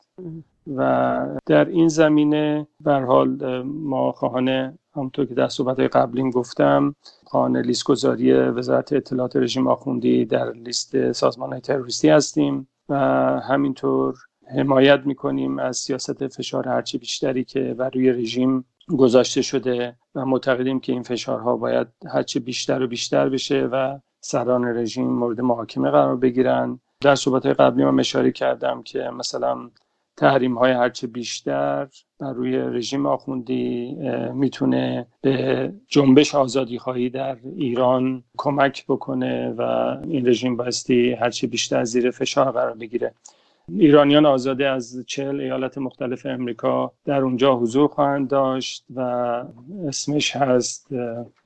و 0.76 1.26
در 1.46 1.66
این 1.66 1.88
زمینه 1.88 2.68
بر 2.82 3.04
حال 3.04 3.62
ما 3.62 4.12
خواهان 4.12 4.78
همونطور 4.96 5.26
که 5.26 5.34
در 5.34 5.48
صحبت 5.48 5.80
قبلیم 5.80 6.30
گفتم 6.32 6.96
خواهان 7.26 7.58
لیست 7.58 7.84
گذاری 7.84 8.34
وزارت 8.34 8.94
اطلاعات 8.94 9.36
رژیم 9.36 9.68
آخوندی 9.68 10.26
در 10.26 10.52
لیست 10.52 11.12
سازمان 11.12 11.60
تروریستی 11.60 12.10
هستیم 12.10 12.68
و 12.90 12.96
همینطور 13.40 14.16
حمایت 14.56 15.00
می‌کنیم 15.06 15.60
از 15.60 15.78
سیاست 15.78 16.28
فشار 16.28 16.68
هرچی 16.68 16.98
بیشتری 16.98 17.44
که 17.44 17.74
بر 17.74 17.90
روی 17.90 18.12
رژیم 18.12 18.66
گذاشته 18.98 19.42
شده 19.42 19.96
و 20.16 20.26
معتقدیم 20.26 20.80
که 20.80 20.94
این 20.94 21.04
فشارها 21.04 21.58
باید 21.58 21.88
هرچی 22.08 22.40
بیشتر 22.40 22.82
و 22.82 22.88
بیشتر 22.88 23.30
بشه 23.30 23.70
و 23.72 24.00
سران 24.20 24.66
رژیم 24.66 25.08
مورد 25.08 25.42
محاکمه 25.42 25.92
قرار 25.92 26.16
بگیرن. 26.16 26.80
در 27.02 27.16
صحبت 27.16 27.46
قبلی 27.46 27.86
من 27.86 28.00
اشاره 28.00 28.32
کردم 28.32 28.84
که 28.84 29.00
مثلا 29.00 29.70
تحریم 30.18 30.58
های 30.58 30.72
هرچه 30.72 31.08
بیشتر 31.08 31.88
بر 32.20 32.34
روی 32.34 32.58
رژیم 32.58 33.06
آخوندی 33.06 33.98
می‌تونه 34.34 35.08
به 35.22 35.74
جنبش 35.88 36.36
آزادی 36.36 36.80
خواهی 36.80 37.10
در 37.10 37.38
ایران 37.56 38.24
کمک 38.38 38.86
بکنه 38.88 39.50
و 39.50 39.62
این 40.08 40.28
رژیم 40.28 40.58
بایستی 40.58 41.14
هرچه 41.14 41.48
بیشتر 41.48 41.84
زیر 41.84 42.12
فشار 42.12 42.52
قرار 42.52 42.74
بگیره. 42.74 43.14
ایرانیان 43.70 44.26
آزاده 44.26 44.68
از 44.68 45.04
چهل 45.08 45.42
ایالت 45.42 45.78
مختلف 45.78 46.26
امریکا 46.26 46.92
در 47.06 47.22
اونجا 47.22 47.56
حضور 47.56 47.88
خواهند 47.88 48.28
داشت 48.28 48.86
و 48.96 49.02
اسمش 49.88 50.36
هست 50.36 50.88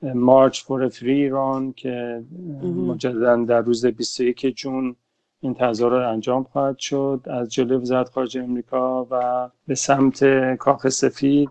مارچ 0.02 0.62
فور 0.62 0.88
فری 0.88 1.12
ایران 1.12 1.72
که 1.72 2.22
مجددا 2.62 3.36
در 3.44 3.60
روز 3.60 3.86
21 3.86 4.46
جون 4.56 4.96
این 5.42 5.54
تظاهرات 5.54 6.08
انجام 6.08 6.44
خواهد 6.44 6.78
شد. 6.78 7.20
از 7.30 7.48
جلوی 7.48 7.76
وزارت 7.76 8.08
خارجه 8.08 8.42
امریکا 8.42 9.06
و 9.10 9.48
به 9.66 9.74
سمت 9.74 10.24
کاخ 10.54 10.88
سفید 10.88 11.50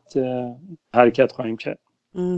حرکت 0.94 1.32
خواهیم 1.32 1.58
کرد. 1.58 1.80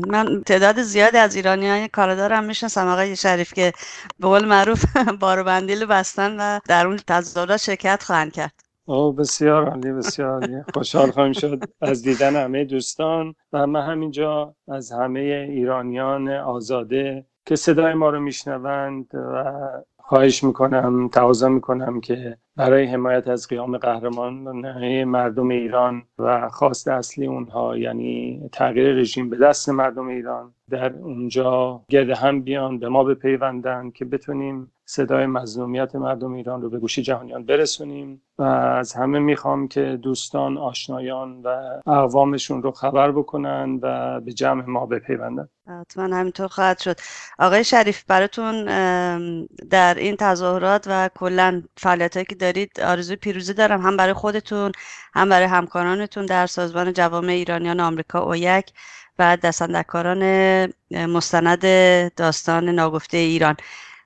من 0.08 0.44
تعداد 0.46 0.82
زیادی 0.82 1.18
از 1.18 1.36
ایرانی 1.36 1.70
های 1.70 1.88
کارادار 1.88 2.34
هم 2.34 2.44
می‌شناسم. 2.44 2.88
آقای 2.88 3.16
شریف 3.16 3.54
که 3.54 3.74
به 4.20 4.28
قول 4.28 4.46
معروف 4.46 4.86
بارو 5.22 5.44
بندیل 5.44 5.86
بستن 5.86 6.40
و 6.40 6.60
در 6.68 6.88
اون 6.88 7.00
تظاهرات 7.08 7.58
شرکت 7.58 8.04
خواهند 8.04 8.32
کرد. 8.32 8.54
او 8.86 9.14
بسیار 9.14 9.70
عالی 9.70 9.92
بسیار 9.92 10.30
عالی. 10.30 10.62
خوشحال 10.74 11.12
خواهیم 11.12 11.34
شد 11.34 11.64
از 11.82 12.04
دیدن 12.04 12.36
همه 12.36 12.66
دوستان 12.66 13.36
و 13.54 13.68
من 13.68 13.82
همینجا 13.82 14.56
از 14.68 14.92
همه 14.92 15.20
ایرانیان 15.50 16.30
آزاده 16.30 17.26
که 17.46 17.56
صدای 17.56 17.94
ما 17.94 18.10
رو 18.10 18.20
میشنوند 18.20 19.16
و 19.16 19.44
خواهش 20.14 20.44
می‌کنم 20.44 21.08
تقاضا 21.10 21.50
می‌کنم 21.50 22.02
که 22.02 22.38
برای 22.56 22.86
حمایت 22.86 23.28
از 23.28 23.48
قیام 23.48 23.78
قهرمان 23.78 24.34
مردم 25.04 25.50
ایران 25.50 26.04
و 26.20 26.50
خواست 26.50 26.88
اصلی 26.88 27.28
اونها 27.28 27.78
یعنی 27.78 28.42
تغییر 28.52 28.96
رژیم 28.96 29.30
به 29.30 29.38
دست 29.38 29.70
مردم 29.70 30.08
ایران 30.08 30.54
در 30.70 30.94
اونجا 30.94 31.82
گرد 31.90 32.10
هم 32.10 32.42
بیان 32.42 32.80
به 32.80 32.90
ما 32.90 33.04
بپیوندن 33.04 33.90
که 33.90 34.06
بتونیم 34.06 34.72
صدای 34.86 35.26
مظلومیت 35.26 35.96
مردم 35.96 36.34
ایران 36.34 36.62
رو 36.62 36.70
به 36.70 36.80
گوش 36.80 37.00
جهانیان 37.00 37.46
برسونیم. 37.46 38.22
و 38.38 38.44
از 38.44 38.94
همه 38.94 39.20
می‌خوام 39.20 39.68
که 39.68 40.00
دوستان 40.02 40.58
آشنایان 40.58 41.42
و 41.42 41.48
اقوامشون 41.88 42.64
رو 42.64 42.72
خبر 42.72 43.12
بکنن 43.12 43.80
و 43.82 44.20
به 44.22 44.34
جمع 44.34 44.66
ما 44.66 44.86
بپیوندن. 44.86 45.50
حتما 45.68 46.16
همینطور 46.16 46.48
خواهد 46.48 46.80
شد. 46.80 46.96
آقای 47.40 47.64
شریف 47.64 48.04
براتون 48.04 48.66
در 49.70 49.96
این 49.98 50.16
تظاهرات 50.16 50.86
و 50.90 51.10
کلا 51.16 51.64
فعالیتایی 51.78 52.26
که 52.26 52.36
دارید 52.44 52.82
آرزوی 52.82 53.16
پیروزی 53.16 53.54
دارم 53.54 53.82
هم 53.82 53.98
برای 53.98 54.14
خودتون 54.14 54.72
هم 55.14 55.30
برای 55.30 55.48
همکارانتون 55.48 56.26
در 56.26 56.48
سازمان 56.48 56.94
جوامع 56.94 57.34
ایرانیان 57.34 57.80
آمریکا 57.80 58.20
اویک 58.20 58.66
و 59.20 59.38
دستندکاران 59.44 60.24
مستند 60.92 61.64
داستان 62.16 62.70
ناگفته 62.70 63.18
ایران. 63.18 63.56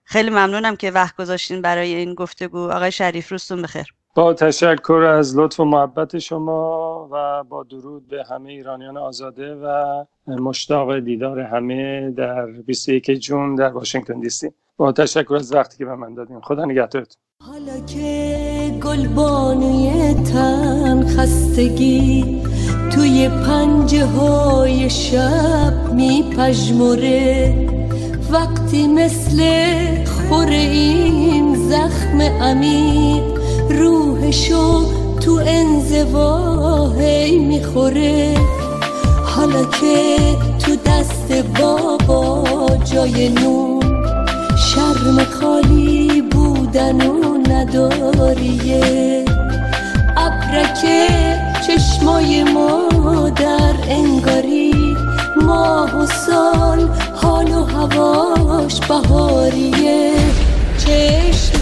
خیلی 0.04 0.30
ممنونم 0.30 0.76
که 0.76 0.92
وقت 0.92 1.16
گذاشتین 1.16 1.62
برای 1.62 1.96
این 1.96 2.14
گفتگو. 2.14 2.72
آقای 2.72 2.92
شریف 2.92 3.32
روزتون 3.32 3.62
بخیر. 3.62 3.94
با 4.16 4.34
تشکر 4.34 4.94
از 4.94 5.38
لطف 5.38 5.60
و 5.60 5.66
محبت 5.66 6.18
شما 6.20 7.10
و 7.12 7.44
با 7.44 7.64
درود 7.64 8.08
به 8.08 8.24
همه 8.30 8.50
ایرانیان 8.50 8.98
آزاده 8.98 9.56
و 9.56 10.06
مشتاق 10.28 11.00
دیدار 11.00 11.40
همه 11.40 12.12
در 12.12 12.46
21 12.46 13.12
جون 13.12 13.56
در 13.56 13.70
واشنگتن 13.70 14.20
دی 14.20 14.30
سی. 14.30 14.52
با 14.78 14.92
تشکر 14.92 15.36
از 15.36 15.54
وقتی 15.54 15.78
که 15.78 15.86
به 15.86 15.96
من 15.96 16.14
دادین. 16.14 16.42
خدا 16.42 16.66
نگهدارتون. 16.66 17.22
حالا 17.46 17.80
که 17.86 18.80
گلبانوی 18.84 20.14
تن 20.14 21.08
خستگی 21.08 22.42
توی 22.94 23.30
پنجه 23.30 24.06
های 24.06 24.90
شب 24.90 25.94
می 25.94 26.24
پجموره 26.38 27.56
وقتی 28.32 28.88
مثل 28.88 29.44
خور 30.06 30.48
این 30.48 31.70
زخم 31.70 32.22
عمیق 32.22 33.24
روحشو 33.70 34.86
تو 35.20 35.42
انزواهی 35.48 37.40
می‌خوره. 37.40 38.36
حالا 39.26 39.64
که 39.64 40.18
تو 40.60 40.76
دست 40.86 41.32
بابا 41.60 42.44
جای 42.94 43.30
نون 43.30 43.84
شرم 44.58 45.24
خالی 45.24 46.22
بودن 46.68 47.08
و 47.08 47.38
نداریه 47.38 49.26
ابرک 50.18 50.86
چشمای 51.68 52.44
مادر 52.44 53.74
انگاری 53.90 54.98
ماه 55.42 55.96
و 55.96 56.06
سال 56.06 56.90
حال 57.16 57.52
و 57.52 57.64
هواش 57.64 58.80
بهاریه. 58.80 60.14
چشم 60.78 61.62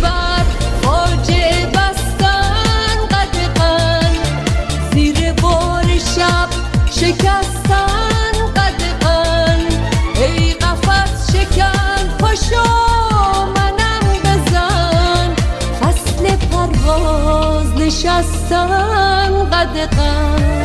پرواز 16.96 17.74
نشستن 17.78 18.70
قدقن 19.52 20.65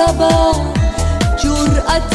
سبد 0.00 0.56
جرأت 1.42 2.14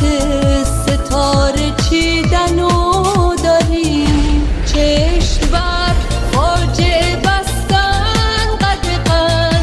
ستاره 0.65 1.71
چیدن 1.89 2.59
و 2.59 3.35
داریم 3.43 4.47
چشم 4.65 5.51
بر 5.51 5.93
فاجعه 6.31 7.15
بستن 7.15 8.47
قدقن 8.61 9.61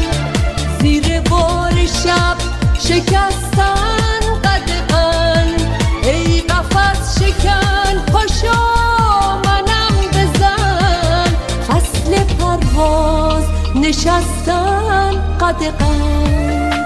زیر 0.81 1.19
بار 1.19 1.73
شب 2.03 2.37
شکستن 2.79 4.21
قدقن 4.43 5.47
ای 6.03 6.41
قفص 6.41 7.19
شکن 7.19 8.11
پاشو 8.11 8.57
منم 9.45 9.95
بزن. 10.13 11.35
فصل 11.67 12.23
پرواز 12.23 13.43
نشستن 13.75 15.11
قدقن 15.41 16.82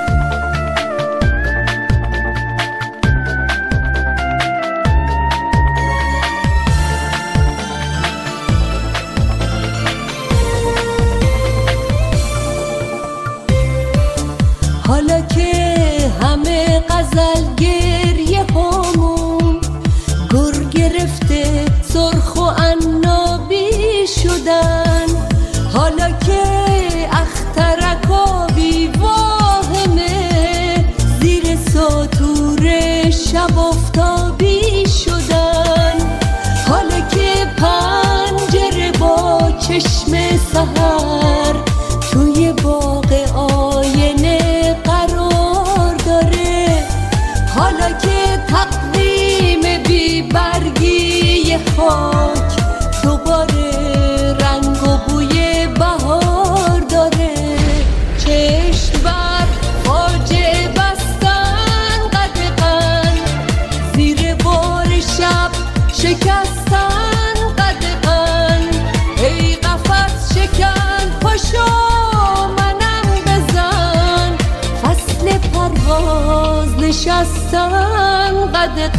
نشستن 77.28 78.52
قدقن 78.54 78.96